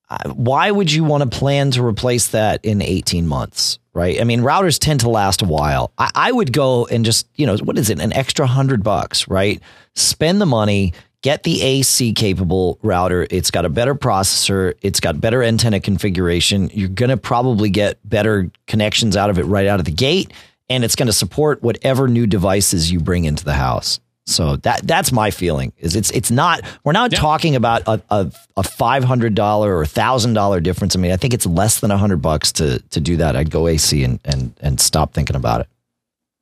[0.09, 3.79] uh, why would you want to plan to replace that in 18 months?
[3.95, 4.19] Right.
[4.19, 5.91] I mean, routers tend to last a while.
[5.99, 7.99] I, I would go and just, you know, what is it?
[7.99, 9.61] An extra hundred bucks, right?
[9.95, 10.93] spend the money,
[11.23, 13.25] get the AC capable router.
[13.31, 16.69] It's got a better processor, it's got better antenna configuration.
[16.73, 20.31] You're going to probably get better connections out of it right out of the gate,
[20.69, 23.99] and it's going to support whatever new devices you bring into the house.
[24.25, 25.73] So that that's my feeling.
[25.77, 27.19] Is it's it's not we're not yeah.
[27.19, 30.95] talking about a, a, a five hundred dollar or thousand dollar difference.
[30.95, 33.35] I mean, I think it's less than a hundred bucks to to do that.
[33.35, 35.67] I'd go AC and and and stop thinking about it.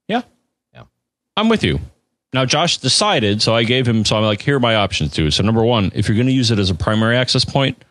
[0.08, 0.22] Yeah,
[0.74, 0.84] yeah,
[1.36, 1.80] I'm with you.
[2.34, 5.32] Now, Josh decided, so I gave him, so I'm like, here are my options too.
[5.32, 7.84] So, number one, if you're going to use it as a primary access point,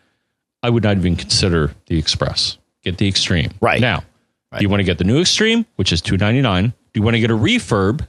[0.63, 2.57] I would not even consider the Express.
[2.83, 3.51] Get the Extreme.
[3.61, 3.79] Right.
[3.79, 4.03] Now,
[4.51, 4.59] right.
[4.59, 7.19] do you want to get the new Extreme, which is 299 Do you want to
[7.19, 8.05] get a refurb,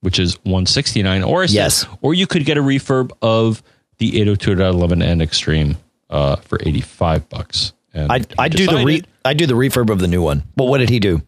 [0.00, 1.84] which is 169 or a yes.
[2.00, 3.62] or you could get a refurb of
[3.98, 5.76] the 802.11n Extreme
[6.10, 7.72] uh, for 85 bucks.
[7.92, 10.42] And I I do the re, I do the refurb of the new one.
[10.54, 11.22] But what did he do?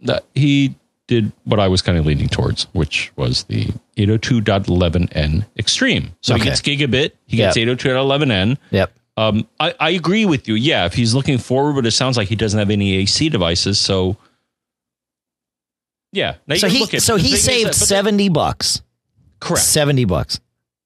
[0.00, 0.74] That he
[1.06, 6.14] did what I was kind of leaning towards, which was the 802.11n Extreme.
[6.20, 6.44] So okay.
[6.44, 7.68] he gets gigabit, he gets yep.
[7.68, 8.58] 802.11n.
[8.70, 8.92] Yep.
[9.16, 10.54] Um, I, I agree with you.
[10.54, 13.80] Yeah, if he's looking forward, but it sounds like he doesn't have any AC devices.
[13.80, 14.16] So,
[16.12, 16.34] yeah.
[16.56, 18.82] So he, at, so he saved 70 bucks.
[19.40, 19.64] Correct.
[19.64, 20.40] 70 bucks.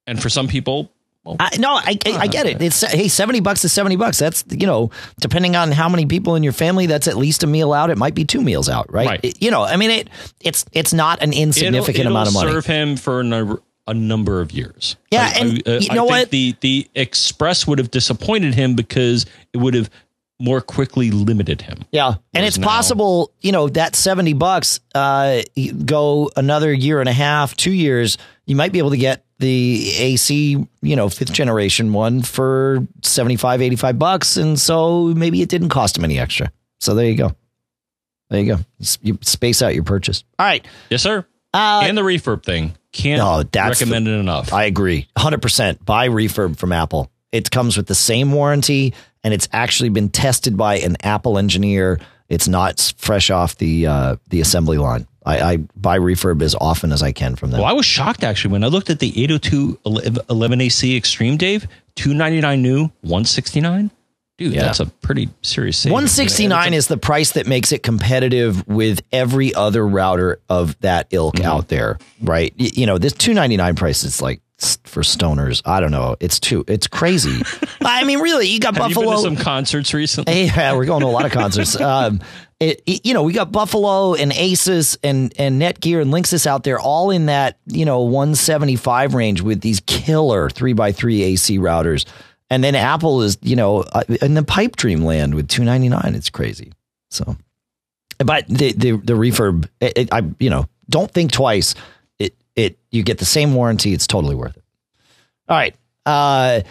[0.07, 0.93] And for some people,
[1.25, 2.63] well, I, no, I, I, I, get it.
[2.63, 4.19] It's hey, seventy bucks is seventy bucks.
[4.19, 4.91] That's you know,
[5.21, 7.91] depending on how many people in your family, that's at least a meal out.
[7.91, 9.07] It might be two meals out, right?
[9.07, 9.21] right.
[9.23, 10.11] It, you know, I mean, it
[10.41, 12.51] it's it's not an insignificant it'll, it'll amount of money.
[12.53, 14.97] Serve him for a number, a number of years.
[15.11, 16.31] Yeah, I, and I, you know what?
[16.31, 19.91] The the Express would have disappointed him because it would have
[20.41, 21.85] more quickly limited him.
[21.93, 22.15] Yeah.
[22.35, 25.43] And it's now, possible, you know, that 70 bucks uh
[25.85, 29.93] go another year and a half, 2 years, you might be able to get the
[29.99, 34.37] AC, you know, fifth generation one for 75, 85 bucks.
[34.37, 36.53] And so maybe it didn't cost him any extra.
[36.81, 37.35] So there you go.
[38.29, 38.61] There you go.
[39.03, 40.25] You space out your purchase.
[40.39, 40.67] All right.
[40.89, 41.27] Yes, sir.
[41.53, 42.75] Uh, and the refurb thing.
[42.93, 44.53] Can't no, that's recommend the, it enough.
[44.53, 45.09] I agree.
[45.17, 45.85] 100%.
[45.85, 47.11] Buy refurb from Apple.
[47.33, 52.01] It comes with the same warranty and it's actually been tested by an Apple engineer.
[52.29, 55.07] It's not fresh off the uh, the assembly line.
[55.27, 57.61] I, I, buy refurb as often as I can from them.
[57.61, 62.63] Well, I was shocked actually when I looked at the 802 11AC Extreme, Dave, 299
[62.63, 63.91] new, 169.
[64.39, 64.63] Dude, yeah.
[64.63, 65.93] that's a pretty serious savings.
[65.93, 71.35] 169 is the price that makes it competitive with every other router of that ilk
[71.35, 71.47] mm-hmm.
[71.47, 72.55] out there, right?
[72.57, 74.41] You know, this 299 price is like
[74.85, 75.63] for stoners.
[75.65, 76.17] I don't know.
[76.21, 76.65] It's too.
[76.69, 77.43] It's crazy.
[77.81, 79.17] I mean, really, you got Have Buffalo.
[79.17, 80.45] You some concerts recently.
[80.45, 81.79] Yeah, we're going to a lot of concerts.
[81.91, 82.21] Um,
[82.61, 86.63] it, it, you know, we got Buffalo and Asus and and Netgear and Linksys out
[86.63, 91.59] there, all in that you know 175 range with these killer three x three AC
[91.59, 92.05] routers,
[92.51, 96.15] and then Apple is you know uh, in the pipe dream land with 299.
[96.15, 96.73] It's crazy.
[97.09, 97.37] So,
[98.19, 101.75] but the the the refurb, it, I you know don't think twice.
[102.65, 103.93] It you get the same warranty.
[103.93, 104.65] It's totally worth it.
[105.49, 105.75] All right,
[106.07, 106.63] uh,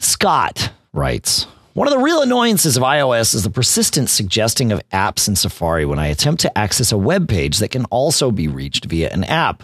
[0.00, 1.46] Scott writes.
[1.74, 5.86] One of the real annoyances of iOS is the persistent suggesting of apps in Safari
[5.86, 9.24] when I attempt to access a web page that can also be reached via an
[9.24, 9.62] app.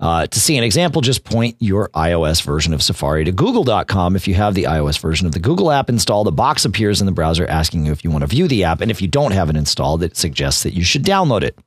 [0.00, 4.14] Uh, to see an example, just point your iOS version of Safari to google.com.
[4.14, 7.06] If you have the iOS version of the Google app installed, a box appears in
[7.06, 8.80] the browser asking you if you want to view the app.
[8.80, 11.58] And if you don't have it installed, it suggests that you should download it.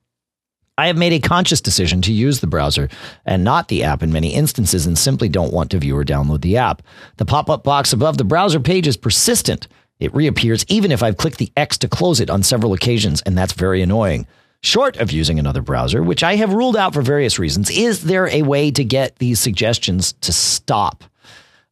[0.81, 2.89] I have made a conscious decision to use the browser
[3.23, 6.41] and not the app in many instances and simply don't want to view or download
[6.41, 6.81] the app.
[7.17, 9.67] The pop up box above the browser page is persistent.
[9.99, 13.37] It reappears even if I've clicked the X to close it on several occasions, and
[13.37, 14.25] that's very annoying.
[14.63, 18.27] Short of using another browser, which I have ruled out for various reasons, is there
[18.29, 21.03] a way to get these suggestions to stop?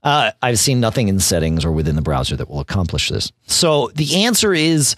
[0.03, 3.31] Uh, I've seen nothing in settings or within the browser that will accomplish this.
[3.47, 4.95] So the answer is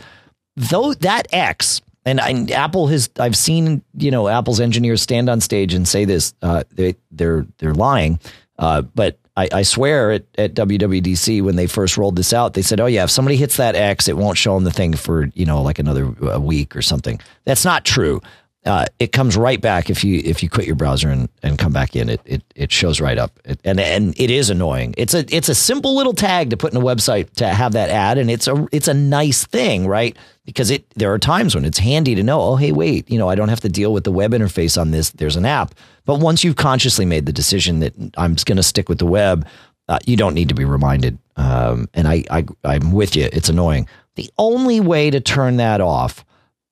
[0.57, 5.41] though that X and I, Apple has I've seen you know Apple's engineers stand on
[5.41, 8.20] stage and say this uh, they they're they're lying,
[8.58, 12.62] uh, but I, I swear at, at WWDC when they first rolled this out, they
[12.62, 15.30] said, "Oh yeah, if somebody hits that X, it won't show them the thing for
[15.34, 18.22] you know like another uh, week or something." That's not true.
[18.64, 21.74] Uh, it comes right back if you if you quit your browser and, and come
[21.74, 22.09] back in.
[22.09, 24.93] It it, it shows right up, it, and and it is annoying.
[24.97, 27.89] It's a it's a simple little tag to put in a website to have that
[27.89, 30.16] ad, and it's a it's a nice thing, right?
[30.45, 32.39] Because it there are times when it's handy to know.
[32.39, 34.91] Oh, hey, wait, you know, I don't have to deal with the web interface on
[34.91, 35.09] this.
[35.09, 35.74] There's an app,
[36.05, 39.47] but once you've consciously made the decision that I'm going to stick with the web,
[39.88, 41.18] uh, you don't need to be reminded.
[41.36, 43.28] Um, and I, I I'm with you.
[43.34, 43.88] It's annoying.
[44.16, 46.24] The only way to turn that off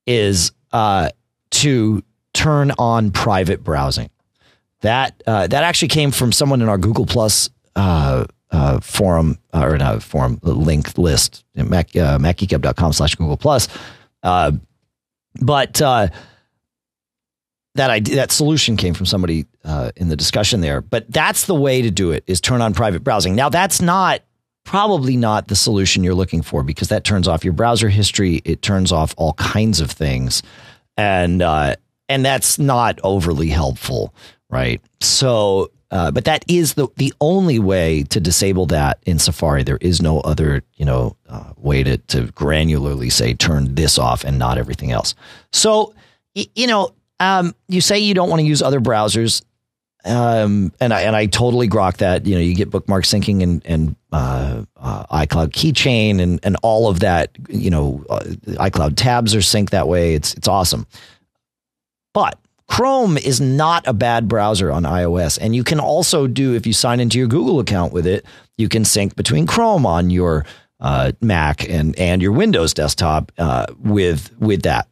[0.05, 1.09] is uh,
[1.51, 4.09] to turn on private browsing.
[4.81, 9.77] That uh, that actually came from someone in our Google Plus uh, uh, forum or
[9.77, 13.67] not forum link list at mac, uh, slash Google Plus.
[14.23, 14.53] Uh,
[15.41, 16.07] but uh,
[17.75, 20.81] that idea, that solution came from somebody uh, in the discussion there.
[20.81, 23.35] But that's the way to do it: is turn on private browsing.
[23.35, 24.21] Now, that's not
[24.63, 28.41] probably not the solution you're looking for because that turns off your browser history.
[28.45, 30.43] It turns off all kinds of things
[30.99, 31.75] and uh,
[32.09, 34.13] and that's not overly helpful,
[34.49, 34.81] right?
[34.99, 39.63] So, uh, but that is the the only way to disable that in Safari.
[39.63, 44.25] There is no other you know uh, way to to granularly say turn this off
[44.25, 45.15] and not everything else.
[45.53, 45.93] So,
[46.35, 49.41] you know, um, you say you don't want to use other browsers.
[50.05, 52.25] Um, and I and I totally grok that.
[52.25, 56.89] You know, you get bookmark syncing and and uh, uh, iCloud keychain and and all
[56.89, 57.31] of that.
[57.49, 60.13] You know, uh, iCloud tabs are synced that way.
[60.13, 60.87] It's it's awesome.
[62.13, 66.65] But Chrome is not a bad browser on iOS, and you can also do if
[66.65, 68.25] you sign into your Google account with it,
[68.57, 70.45] you can sync between Chrome on your
[70.79, 74.87] uh, Mac and and your Windows desktop uh, with with that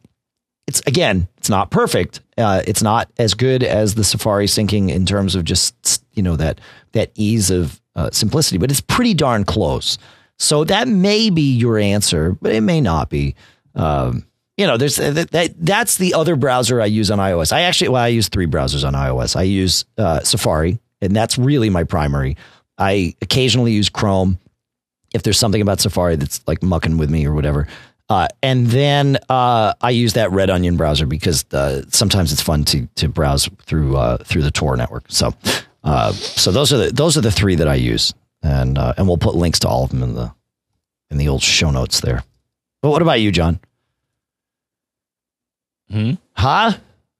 [0.68, 2.20] it's again, it's not perfect.
[2.36, 6.36] Uh, it's not as good as the Safari syncing in terms of just you know
[6.36, 6.60] that
[6.92, 9.96] that ease of uh, simplicity, but it's pretty darn close.
[10.38, 13.34] So that may be your answer, but it may not be.
[13.74, 14.26] Um,
[14.58, 17.50] you know, there's that, that, That's the other browser I use on iOS.
[17.50, 19.36] I actually, well, I use three browsers on iOS.
[19.36, 22.36] I use uh, Safari, and that's really my primary.
[22.76, 24.38] I occasionally use Chrome
[25.14, 27.66] if there's something about Safari that's like mucking with me or whatever.
[28.08, 32.64] Uh, and then uh, I use that Red Onion browser because uh, sometimes it's fun
[32.66, 35.04] to to browse through uh, through the Tor network.
[35.08, 35.34] So
[35.84, 39.06] uh, so those are the those are the three that I use, and uh, and
[39.06, 40.32] we'll put links to all of them in the
[41.10, 42.24] in the old show notes there.
[42.80, 43.60] But what about you, John?
[45.90, 46.12] Hmm?
[46.32, 46.72] Huh?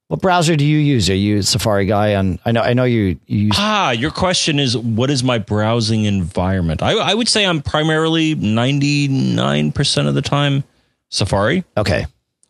[0.07, 1.07] What browser do you use?
[1.11, 2.15] Are you a Safari guy?
[2.15, 3.55] On I know I know you, you use.
[3.59, 6.81] Ah, your question is what is my browsing environment?
[6.81, 10.63] I, I would say I'm primarily ninety nine percent of the time
[11.09, 11.63] Safari.
[11.77, 12.05] Okay.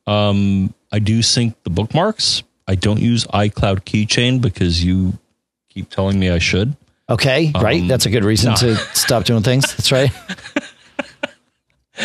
[0.05, 2.43] Um, I do sync the bookmarks.
[2.67, 5.17] I don't use iCloud Keychain because you
[5.69, 6.75] keep telling me I should.
[7.09, 7.81] Okay, right.
[7.81, 8.57] Um, That's a good reason no.
[8.57, 9.75] to stop doing things.
[9.75, 10.11] That's right.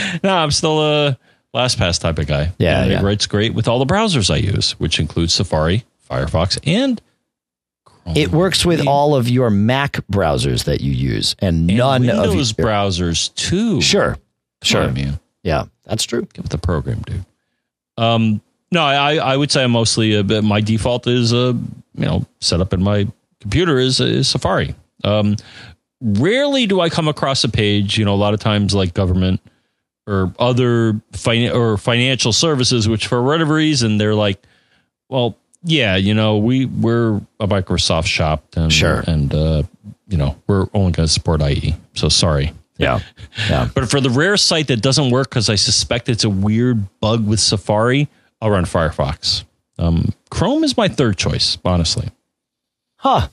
[0.23, 1.19] no, I'm still a
[1.55, 2.53] LastPass type of guy.
[2.59, 3.01] Yeah, and yeah.
[3.01, 7.01] it writes great with all the browsers I use, which includes Safari, Firefox, and
[7.85, 8.17] Chrome.
[8.17, 12.31] It works with all of your Mac browsers that you use, and, And none of
[12.31, 13.81] Windows your, browsers too.
[13.81, 14.17] Sure,
[14.63, 14.85] sure.
[14.85, 15.21] on, man.
[15.43, 16.22] Yeah, that's true.
[16.32, 17.24] Get with the program, dude.
[17.97, 18.41] Um,
[18.72, 21.53] no, I, I would say I'm mostly a bit, my default is uh,
[21.95, 23.07] you know set up in my
[23.41, 24.74] computer is, is Safari.
[25.05, 25.37] Um,
[26.01, 27.99] rarely do I come across a page.
[27.99, 29.41] You know, a lot of times like government
[30.07, 34.43] or other fin- or financial services, which for whatever reason they're like,
[35.09, 39.03] well, yeah, you know, we we're a Microsoft shop, and, Sure.
[39.07, 39.62] and uh,
[40.09, 41.74] you know, we're only going to support IE.
[41.95, 42.53] So sorry.
[42.77, 43.01] Yeah,
[43.49, 43.68] yeah.
[43.75, 47.27] But for the rare site that doesn't work because I suspect it's a weird bug
[47.27, 48.09] with Safari,
[48.41, 49.45] I'll run Firefox.
[49.79, 52.09] Um, Chrome is my third choice, honestly.
[52.97, 53.29] Huh.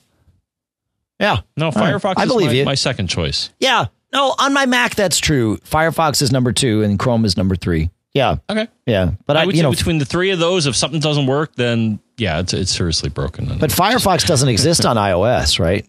[1.18, 1.38] Yeah.
[1.56, 1.94] No, All right.
[1.94, 2.64] Firefox I is believe my, you.
[2.64, 3.50] my second choice.
[3.58, 3.86] Yeah.
[4.12, 5.56] No, on my Mac, that's true.
[5.58, 7.90] Firefox is number two, and Chrome is number three.
[8.12, 8.68] Yeah, Okay.
[8.86, 9.12] yeah.
[9.24, 11.26] But I, I would you say know, between the three of those, if something doesn't
[11.26, 13.46] work, then yeah, it's it's seriously broken.
[13.58, 15.86] But Firefox doesn't exist on iOS, right?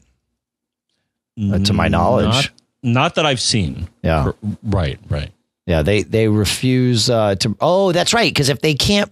[1.38, 2.54] uh, to my knowledge.
[2.84, 3.90] Not, that I've seen.
[4.04, 4.26] Yeah.
[4.26, 5.32] R- Right, right.
[5.66, 7.56] Yeah, they they refuse uh, to.
[7.62, 8.30] Oh, that's right.
[8.30, 9.10] Because if they can't,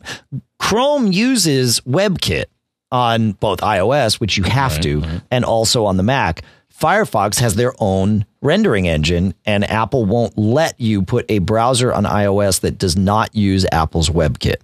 [0.59, 2.45] Chrome uses WebKit
[2.91, 5.21] on both iOS, which you have Right, to, right.
[5.31, 6.43] and also on the Mac.
[6.77, 12.03] Firefox has their own rendering engine, and Apple won't let you put a browser on
[12.05, 14.55] iOS that does not use Apple's WebKit.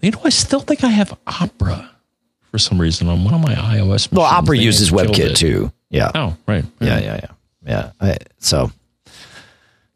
[0.00, 1.88] You know, I still think I have Opera
[2.50, 4.10] for some reason on one of my iOS.
[4.12, 4.26] Well.
[4.26, 5.36] Opera They uses WebKit it.
[5.36, 5.72] too.
[5.90, 6.64] Yeah, Oh, right.
[6.80, 7.26] yeah, yeah, yeah,
[7.66, 7.92] yeah.
[8.00, 8.70] I, so,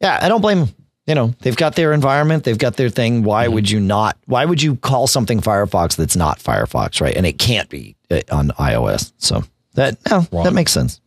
[0.00, 0.68] yeah, I don't blame them.
[1.06, 3.22] You know, they've got their environment, they've got their thing.
[3.22, 4.16] Why would you not?
[4.26, 7.16] Why would you call something Firefox that's not Firefox, right?
[7.16, 9.12] And it can't be uh, on iOS.
[9.18, 9.44] So
[9.74, 10.42] that no, Wrong.
[10.44, 11.00] that makes sense.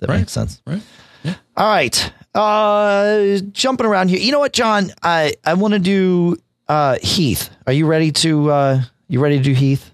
[0.00, 0.20] that Right.
[0.20, 0.62] makes sense.
[0.66, 0.80] Right.
[1.22, 1.34] Yeah.
[1.56, 2.12] All right.
[2.34, 4.18] Uh, jumping around here.
[4.20, 4.90] You know what, John?
[5.02, 7.50] I, I want to do uh, Heath.
[7.66, 9.90] Are you ready to uh, you ready to do Heath?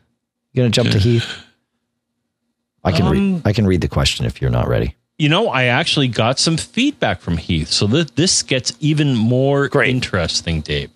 [0.52, 1.26] You gonna jump to Heath?
[2.84, 4.94] I can Um, read I can read the question if you're not ready.
[5.18, 9.90] You know, I actually got some feedback from Heath, so this gets even more Great.
[9.90, 10.90] interesting, Dave.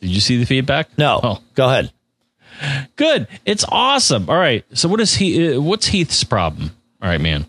[0.00, 0.96] Did you see the feedback?
[0.98, 1.20] No.
[1.22, 1.90] Oh, Go ahead.
[2.96, 3.26] good.
[3.46, 4.28] It's awesome.
[4.28, 4.64] All right.
[4.74, 5.54] So what is he?
[5.54, 6.70] Uh, what's Heath's problem?
[7.00, 7.46] All right, man.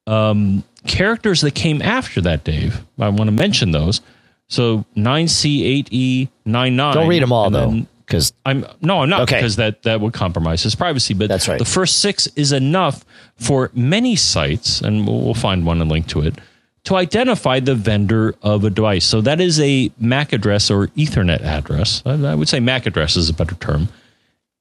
[0.08, 2.84] um, characters that came after that, Dave.
[3.00, 4.02] I want to mention those.
[4.48, 6.94] So 9C8E99.
[6.94, 9.38] Don't read them all though, because I'm no, I'm not Okay.
[9.38, 11.14] because that that would compromise his privacy.
[11.14, 11.60] But That's right.
[11.60, 13.04] The first six is enough
[13.38, 16.36] for many sites, and we'll, we'll find one and link to it
[16.84, 19.06] to identify the vendor of a device.
[19.06, 22.04] So that is a MAC address or Ethernet address.
[22.06, 23.90] I, I would say MAC address is a better term,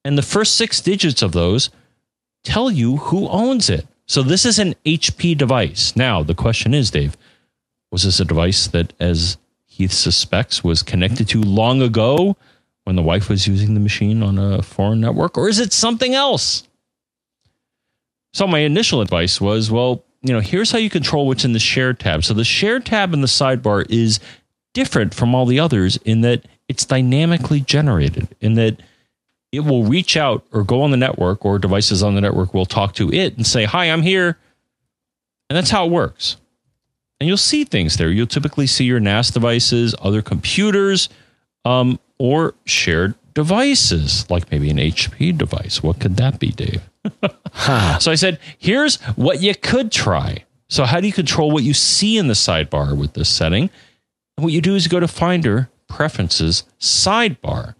[0.05, 1.68] and the first six digits of those
[2.45, 3.87] tell you who owns it.
[4.07, 5.97] So this is an HP device.
[5.97, 7.17] Now the question is, Dave,
[7.91, 9.37] was this a device that, as
[9.67, 12.37] Heath suspects, was connected to long ago?
[12.85, 16.15] when the wife was using the machine on a foreign network, or is it something
[16.15, 16.69] else?
[18.33, 21.59] So my initial advice was, well, you know, here's how you control what's in the
[21.59, 22.25] shared tab.
[22.25, 24.21] So the shared tab in the sidebar is
[24.73, 28.81] different from all the others in that it's dynamically generated, in that
[29.57, 32.67] it will reach out or go on the network or devices on the network will
[32.67, 34.39] talk to it and say, Hi, I'm here.
[35.49, 36.37] And that's how it works.
[37.21, 38.11] And you'll see things there.
[38.11, 41.09] You'll typically see your NAS devices, other computers,
[41.65, 45.83] um, or shared devices, like maybe an HP device.
[45.83, 46.83] What could that be, Dave?
[48.01, 50.45] so I said, here's what you could try.
[50.69, 53.71] So, how do you control what you see in the sidebar with this setting?
[54.37, 57.75] And what you do is you go to Finder, Preferences, Sidebar.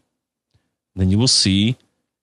[0.97, 1.77] Then you will see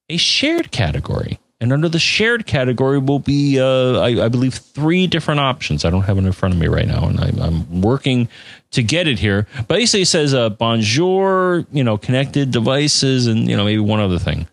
[0.09, 1.39] a shared category.
[1.59, 5.85] And under the shared category will be, uh, I, I believe, three different options.
[5.85, 8.29] I don't have it in front of me right now, and I, I'm working
[8.71, 9.45] to get it here.
[9.67, 14.17] Basically, it says uh, Bonjour, you know, connected devices, and you know, maybe one other
[14.17, 14.47] thing.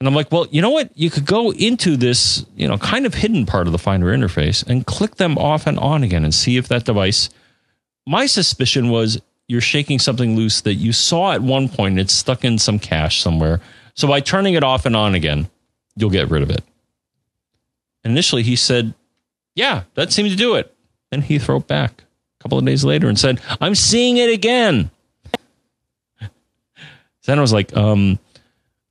[0.00, 0.90] And I'm like, well, you know what?
[0.96, 4.66] You could go into this, you know, kind of hidden part of the Finder interface
[4.66, 7.28] and click them off and on again and see if that device.
[8.06, 9.20] My suspicion was
[9.50, 12.78] you're shaking something loose that you saw at one point and it's stuck in some
[12.78, 13.60] cache somewhere.
[13.94, 15.50] So by turning it off and on again,
[15.96, 16.62] you'll get rid of it.
[18.04, 18.94] Initially, he said,
[19.56, 20.72] yeah, that seemed to do it.
[21.10, 22.04] Then he threw it back
[22.38, 24.92] a couple of days later and said, I'm seeing it again.
[27.26, 28.20] then I was like, um,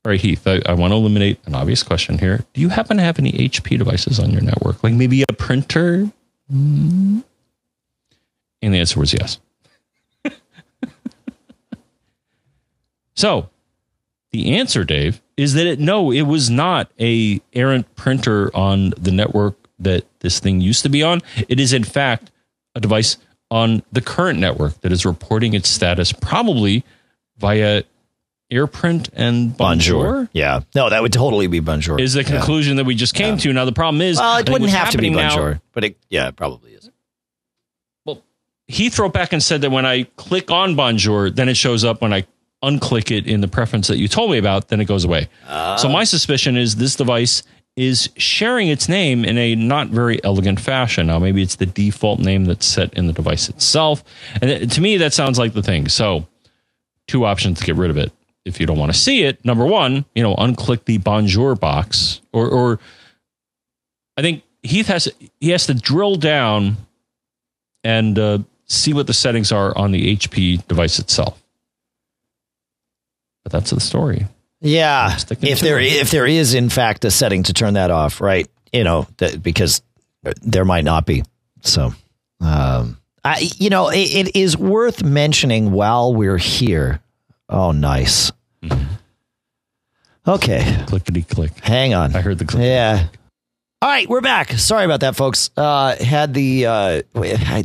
[0.04, 2.44] all right, Heath, I, I want to eliminate an obvious question here.
[2.54, 4.84] Do you happen to have any HP devices on your network?
[4.84, 6.12] Like maybe a printer?
[6.54, 7.24] Mm.
[8.62, 9.40] And the answer was yes.
[13.20, 13.50] So
[14.32, 19.12] the answer, Dave, is that it no, it was not a errant printer on the
[19.12, 21.22] network that this thing used to be on.
[21.48, 22.32] It is in fact
[22.76, 23.18] a device
[23.52, 26.84] on the current network that is reporting its status probably
[27.38, 27.84] via
[28.52, 30.30] AirPrint and Bonjour.
[30.34, 30.62] Yeah.
[30.76, 32.00] No, that would totally be Bonjour.
[32.00, 32.30] Is the Yeah.
[32.30, 33.52] conclusion that we just came to.
[33.54, 35.98] Now the problem is Well, it wouldn't have to be happening now- Bonjour, but it,
[36.10, 36.90] yeah, it probably is.
[38.06, 38.22] Well,
[38.68, 41.84] he threw it back and said that when I click on Bonjour, then it shows
[41.84, 42.02] up.
[42.02, 42.26] When I
[42.64, 45.30] unclick it in the preference that you told me about, then it goes away.
[45.78, 47.44] so my suspicion is this device
[47.76, 51.08] is sharing its name in a not very elegant fashion.
[51.08, 54.04] Now, maybe it's the default name that's set in the device itself.
[54.42, 55.88] And to me, that sounds like the thing.
[55.88, 56.28] So,
[57.08, 58.12] two options to get rid of it.
[58.44, 62.20] If you don't want to see it, number one, you know, unclick the Bonjour box,
[62.34, 62.80] or, or
[64.18, 65.10] I think Heath has
[65.40, 66.78] he has to drill down
[67.84, 71.42] and uh, see what the settings are on the HP device itself.
[73.44, 74.28] But that's the story.
[74.62, 75.94] Yeah, if there it.
[75.94, 78.50] if there is in fact a setting to turn that off, right?
[78.74, 79.82] You know, that, because
[80.42, 81.24] there might not be.
[81.62, 81.94] So,
[82.42, 87.02] um, I you know, it, it is worth mentioning while we're here.
[87.48, 88.32] Oh, nice.
[90.28, 91.52] Okay, Clickety click.
[91.64, 92.16] hang on.
[92.16, 92.62] I heard the click.
[92.62, 93.08] Yeah.
[93.82, 94.52] All right, we're back.
[94.52, 95.52] Sorry about that, folks.
[95.56, 97.02] Uh, had the uh,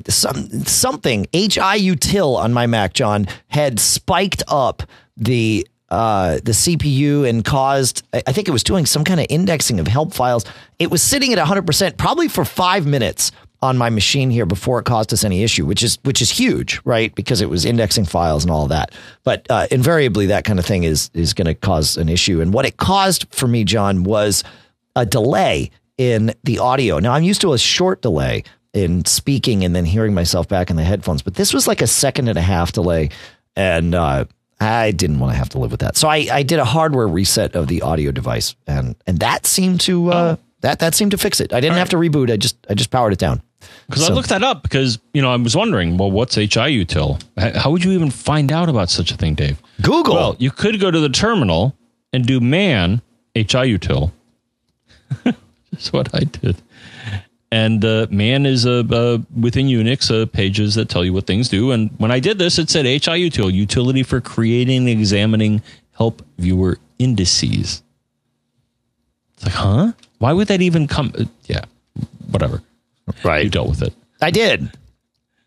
[0.08, 4.84] some something HIUtil on my Mac, John, had spiked up
[5.16, 8.02] the uh, the CPU and caused.
[8.12, 10.44] I think it was doing some kind of indexing of help files.
[10.78, 13.32] It was sitting at 100 percent, probably for five minutes
[13.64, 16.80] on my machine here before it caused us any issue, which is which is huge,
[16.84, 17.14] right?
[17.14, 18.92] Because it was indexing files and all that.
[19.24, 22.40] But uh, invariably, that kind of thing is is going to cause an issue.
[22.40, 24.44] And what it caused for me, John, was
[24.96, 26.98] a delay in the audio.
[26.98, 30.76] Now I'm used to a short delay in speaking and then hearing myself back in
[30.76, 33.08] the headphones, but this was like a second and a half delay,
[33.54, 34.24] and uh,
[34.64, 35.96] I didn't want to have to live with that.
[35.96, 39.80] So I, I did a hardware reset of the audio device, and and that seemed
[39.82, 41.52] to uh, that that seemed to fix it.
[41.52, 42.30] I didn't have to reboot.
[42.32, 43.42] I just I just powered it down.
[43.86, 47.22] Because So- I looked that up because you know I was wondering, well, what's HIUtil?
[47.56, 49.60] How would you even find out about such a thing, Dave?
[49.82, 50.14] Google.
[50.14, 51.74] Well, you could go to the terminal
[52.12, 53.00] and do man
[53.34, 54.12] HIUtil.
[55.24, 56.56] That's what I did.
[57.54, 61.48] And uh, man is a uh, within Unix uh, pages that tell you what things
[61.48, 61.70] do.
[61.70, 65.62] And when I did this, it said HIUtil, utility for creating examining
[65.92, 67.84] help viewer indices.
[69.34, 69.92] It's like, huh?
[70.18, 71.12] Why would that even come?
[71.16, 71.64] uh, yeah,
[72.28, 72.60] whatever.
[73.22, 73.94] Right, you dealt with it.
[74.20, 74.76] I did.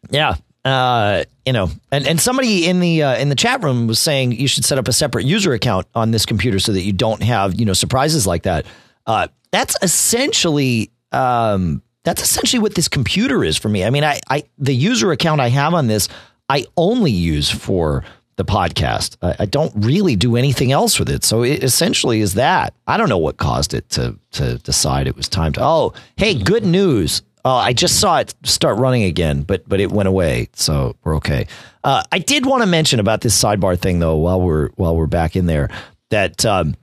[0.09, 0.35] Yeah.
[0.63, 4.31] Uh, you know, and, and somebody in the uh, in the chat room was saying
[4.31, 7.21] you should set up a separate user account on this computer so that you don't
[7.21, 8.65] have you know surprises like that.
[9.05, 13.83] Uh, that's essentially um, that's essentially what this computer is for me.
[13.83, 16.07] I mean, I, I the user account I have on this
[16.47, 18.05] I only use for
[18.37, 19.17] the podcast.
[19.21, 21.25] I, I don't really do anything else with it.
[21.25, 22.73] So it essentially is that.
[22.87, 25.61] I don't know what caused it to to decide it was time to.
[25.61, 27.23] Oh, hey, good news.
[27.43, 31.17] Uh, I just saw it start running again, but but it went away, so we're
[31.17, 31.45] okay.
[31.83, 35.07] Uh, I did want to mention about this sidebar thing though, while we're while we're
[35.07, 35.69] back in there,
[36.09, 36.75] that um,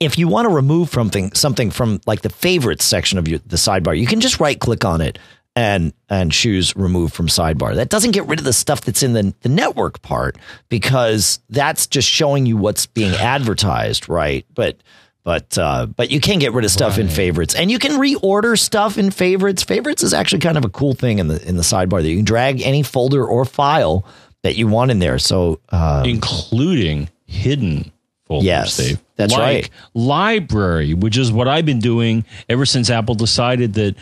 [0.00, 3.56] if you want to remove something something from like the favorites section of your, the
[3.56, 5.18] sidebar, you can just right click on it
[5.56, 7.74] and and choose remove from sidebar.
[7.74, 10.38] That doesn't get rid of the stuff that's in the, the network part
[10.68, 14.46] because that's just showing you what's being advertised, right?
[14.54, 14.76] But
[15.24, 18.58] but uh, but you can get rid of stuff in favorites, and you can reorder
[18.58, 19.62] stuff in favorites.
[19.62, 22.16] Favorites is actually kind of a cool thing in the in the sidebar that you
[22.16, 24.06] can drag any folder or file
[24.42, 25.18] that you want in there.
[25.18, 27.92] So uh, including hidden
[28.28, 29.00] folders, Yes, Dave.
[29.16, 29.70] that's like right.
[29.94, 33.96] Library, which is what I've been doing ever since Apple decided that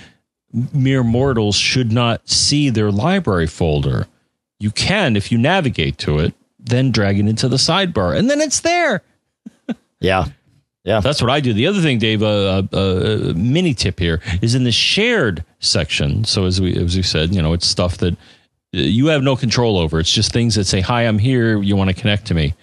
[0.75, 4.07] mere mortals should not see their library folder.
[4.59, 8.41] You can, if you navigate to it, then drag it into the sidebar, and then
[8.41, 9.03] it's there.
[10.01, 10.27] yeah,
[10.85, 11.53] yeah, That's what I do.
[11.53, 15.45] The other thing, Dave, a uh, uh, uh, mini tip here is in the shared
[15.59, 16.25] section.
[16.25, 18.17] So as we as we said, you know, it's stuff that uh,
[18.73, 19.99] you have no control over.
[19.99, 21.61] It's just things that say, "Hi, I'm here.
[21.61, 22.55] You want to connect to me."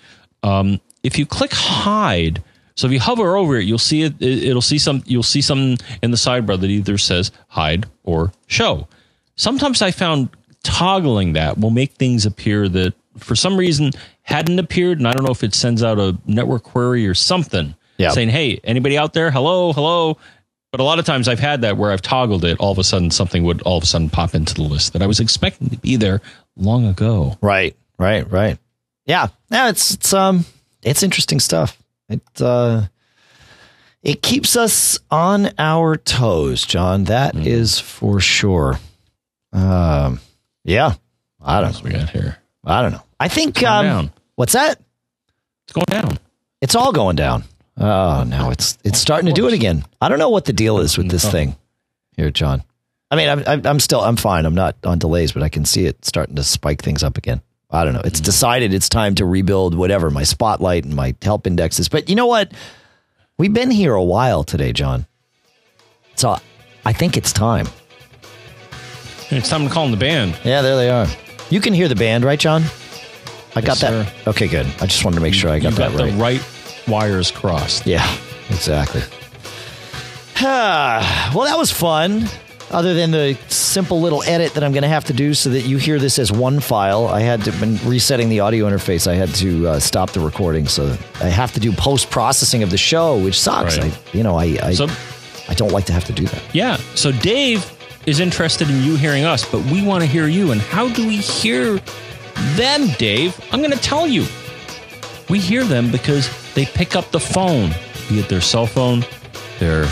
[0.42, 2.42] Um, if you click hide,
[2.76, 4.14] so if you hover over it, you'll see it.
[4.22, 5.04] it- It'll see some.
[5.06, 8.88] You'll see some in the sidebar that either says hide or show.
[9.36, 10.30] Sometimes I found
[10.64, 13.92] toggling that will make things appear that for some reason
[14.24, 17.76] hadn't appeared, and I don't know if it sends out a network query or something
[17.98, 18.12] Yeah.
[18.12, 19.30] saying, "Hey, anybody out there?
[19.32, 20.18] Hello, hello."
[20.72, 22.84] But a lot of times I've had that where I've toggled it, all of a
[22.84, 25.70] sudden something would all of a sudden pop into the list that I was expecting
[25.70, 26.22] to be there
[26.58, 27.38] long ago.
[27.42, 28.58] Right, right, right.
[29.06, 29.70] Yeah, yeah.
[29.70, 30.46] It's it's um
[30.84, 31.78] it's interesting stuff.
[32.10, 32.84] It uh
[34.02, 37.06] it keeps us on our toes, John.
[37.06, 38.78] That is for sure.
[39.54, 40.20] Um,
[40.66, 40.96] yeah.
[41.42, 41.74] I don't.
[41.76, 42.38] What we got here?
[42.66, 43.04] I don't know.
[43.20, 44.12] I think um, down.
[44.36, 44.82] what's that?
[45.66, 46.20] It's going down.
[46.62, 47.44] It's all going down.
[47.78, 49.84] Oh, no, it's it's starting to do it again.
[50.02, 51.56] I don't know what the deal is with this thing
[52.18, 52.64] here, John.
[53.10, 54.46] I mean, I'm- I'm still I'm fine.
[54.46, 57.42] I'm not on delays, but I can see it starting to spike things up again.
[57.74, 58.02] I don't know.
[58.06, 58.26] It's mm-hmm.
[58.26, 61.90] decided it's time to rebuild whatever my spotlight and my help indexes.
[61.90, 62.52] But you know what?
[63.38, 65.08] We've been here a while today, John.
[66.16, 66.38] So
[66.86, 67.68] I think it's time.
[69.32, 70.38] It's time to call in the band.
[70.44, 71.08] Yeah, there they are.
[71.50, 72.64] You can hear the band, right, John?
[73.56, 74.08] I got that.
[74.08, 74.30] sir.
[74.30, 74.68] Okay, good.
[74.80, 76.12] I just wanted to make sure I got you that right.
[76.12, 77.88] the right wires crossed.
[77.88, 78.08] Yeah,
[78.50, 79.02] exactly.
[80.42, 82.28] well, that was fun.
[82.72, 85.62] Other than the simple little edit that I'm going to have to do so that
[85.62, 89.08] you hear this as one file, I had to when resetting the audio interface.
[89.08, 92.72] I had to uh, stop the recording, so I have to do post processing of
[92.72, 93.78] the show, which sucks.
[93.78, 93.94] Right.
[93.94, 94.88] I, you know, I, I So
[95.50, 96.42] I don't like to have to do that.
[96.54, 96.78] Yeah.
[96.96, 97.70] So Dave
[98.06, 100.52] is interested in you hearing us, but we want to hear you.
[100.52, 101.80] And how do we hear
[102.56, 103.40] them, Dave?
[103.52, 104.26] I'm going to tell you.
[105.30, 107.72] We hear them because they pick up the phone,
[108.10, 109.06] be it their cell phone,
[109.60, 109.86] their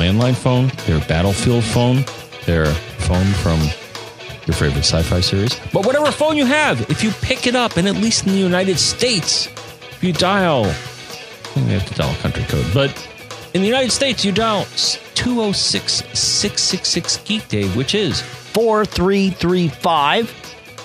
[0.00, 2.04] landline phone, their battlefield phone,
[2.46, 2.66] their
[3.06, 3.60] phone from
[4.46, 5.54] your favorite sci fi series.
[5.72, 8.38] But whatever phone you have, if you pick it up, and at least in the
[8.38, 10.72] United States, if you dial, I
[11.52, 12.90] think we have to dial a country code, but
[13.52, 14.64] in the United States, you dial
[15.14, 20.36] 206 666 Geek Dave, which is 4335.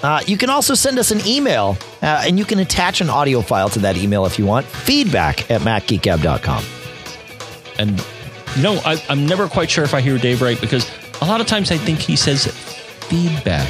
[0.03, 3.41] Uh, you can also send us an email, uh, and you can attach an audio
[3.41, 4.65] file to that email if you want.
[4.65, 6.63] Feedback at macgeekgab.com.
[7.79, 8.05] And,
[8.61, 10.89] know, I, I'm never quite sure if I hear Dave right because
[11.21, 12.47] a lot of times I think he says
[13.07, 13.67] feedback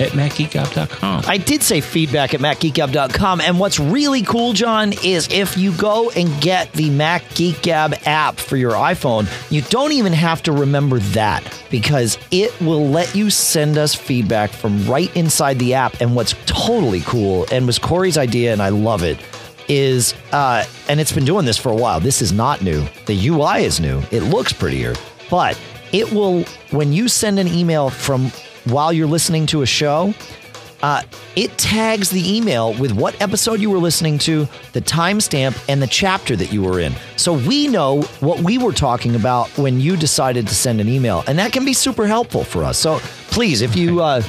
[0.00, 1.24] at macgeekgab.com.
[1.26, 3.40] I did say feedback at macgeekgab.com.
[3.40, 7.94] And what's really cool, John, is if you go and get the Mac Geek Gab
[8.04, 13.14] app for your iPhone, you don't even have to remember that because it will let
[13.14, 16.00] you send us feedback from right inside the app.
[16.00, 19.18] And what's totally cool and was Corey's idea, and I love it,
[19.68, 22.00] is, uh, and it's been doing this for a while.
[22.00, 22.86] This is not new.
[23.06, 24.02] The UI is new.
[24.10, 24.94] It looks prettier,
[25.30, 25.58] but
[25.92, 28.30] it will, when you send an email from
[28.64, 30.14] while you're listening to a show,
[30.82, 31.02] uh,
[31.36, 35.86] it tags the email with what episode you were listening to, the timestamp, and the
[35.86, 36.92] chapter that you were in.
[37.16, 41.22] So we know what we were talking about when you decided to send an email,
[41.26, 42.78] and that can be super helpful for us.
[42.78, 42.98] So
[43.30, 44.22] please, if you uh,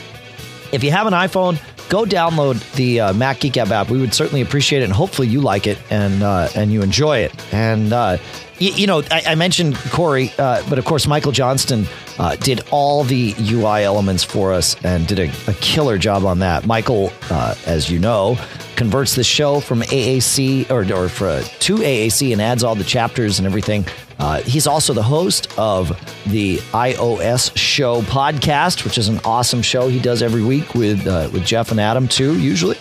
[0.72, 3.90] if you have an iPhone, go download the uh, Mac Geek Gab app.
[3.90, 7.20] We would certainly appreciate it, and hopefully you like it and uh, and you enjoy
[7.20, 7.54] it.
[7.54, 8.18] And uh,
[8.60, 11.86] you, you know, I, I mentioned Corey, uh, but of course Michael Johnston
[12.20, 16.40] uh, did all the UI elements for us and did a, a killer job on
[16.40, 16.66] that.
[16.66, 18.38] Michael, uh, as you know,
[18.76, 23.40] converts the show from AAC or, or for, to AAC and adds all the chapters
[23.40, 23.86] and everything.
[24.20, 25.90] Uh, he's also the host of
[26.28, 31.30] the iOS Show podcast, which is an awesome show he does every week with uh,
[31.34, 32.78] with Jeff and Adam too, usually.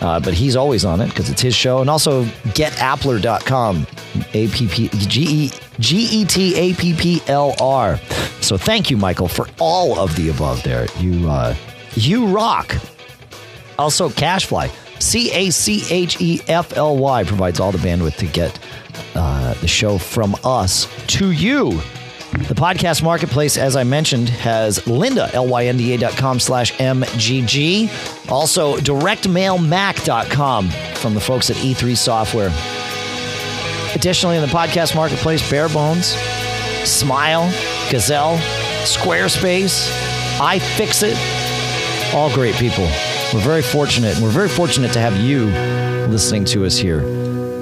[0.00, 1.80] Uh, but he's always on it because it's his show.
[1.80, 3.86] And also getapplr.com,
[4.34, 7.98] A P P G E G E T A P P L R.
[8.40, 10.88] So thank you, Michael, for all of the above there.
[10.98, 11.54] You, uh,
[11.94, 12.74] you rock.
[13.78, 14.70] Also, Cachefly,
[15.02, 18.58] C A C H E F L Y, provides all the bandwidth to get
[19.14, 21.80] uh, the show from us to you.
[22.32, 27.90] The podcast marketplace, as I mentioned, has Lynda, L-Y-N-D-A.com slash M-G-G.
[28.30, 32.50] Also, directmailmac.com from the folks at E3 Software.
[33.94, 36.16] Additionally, in the podcast marketplace, Barebones,
[36.86, 37.52] Smile,
[37.90, 38.38] Gazelle,
[38.84, 39.90] Squarespace,
[40.38, 42.88] iFixit, all great people.
[43.32, 45.46] We're very fortunate, and we're very fortunate to have you
[46.10, 47.00] listening to us here.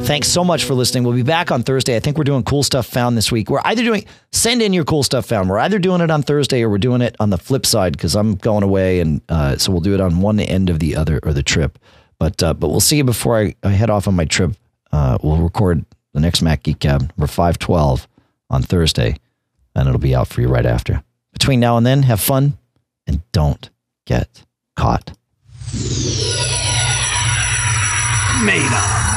[0.02, 1.04] Thanks so much for listening.
[1.04, 1.94] We'll be back on Thursday.
[1.94, 3.50] I think we're doing cool stuff found this week.
[3.50, 5.48] We're either doing send in your cool stuff found.
[5.48, 8.16] We're either doing it on Thursday or we're doing it on the flip side because
[8.16, 11.20] I'm going away, and uh, so we'll do it on one end of the other
[11.22, 11.78] or the trip.
[12.18, 14.56] But uh, but we'll see you before I, I head off on my trip.
[14.90, 15.84] Uh, we'll record
[16.14, 18.08] the next Mac Geek Gab number five twelve
[18.48, 19.18] on Thursday,
[19.76, 21.04] and it'll be out for you right after.
[21.32, 22.58] Between now and then, have fun
[23.06, 23.70] and don't
[24.04, 24.44] get
[24.74, 25.12] caught.
[28.44, 29.09] Made up.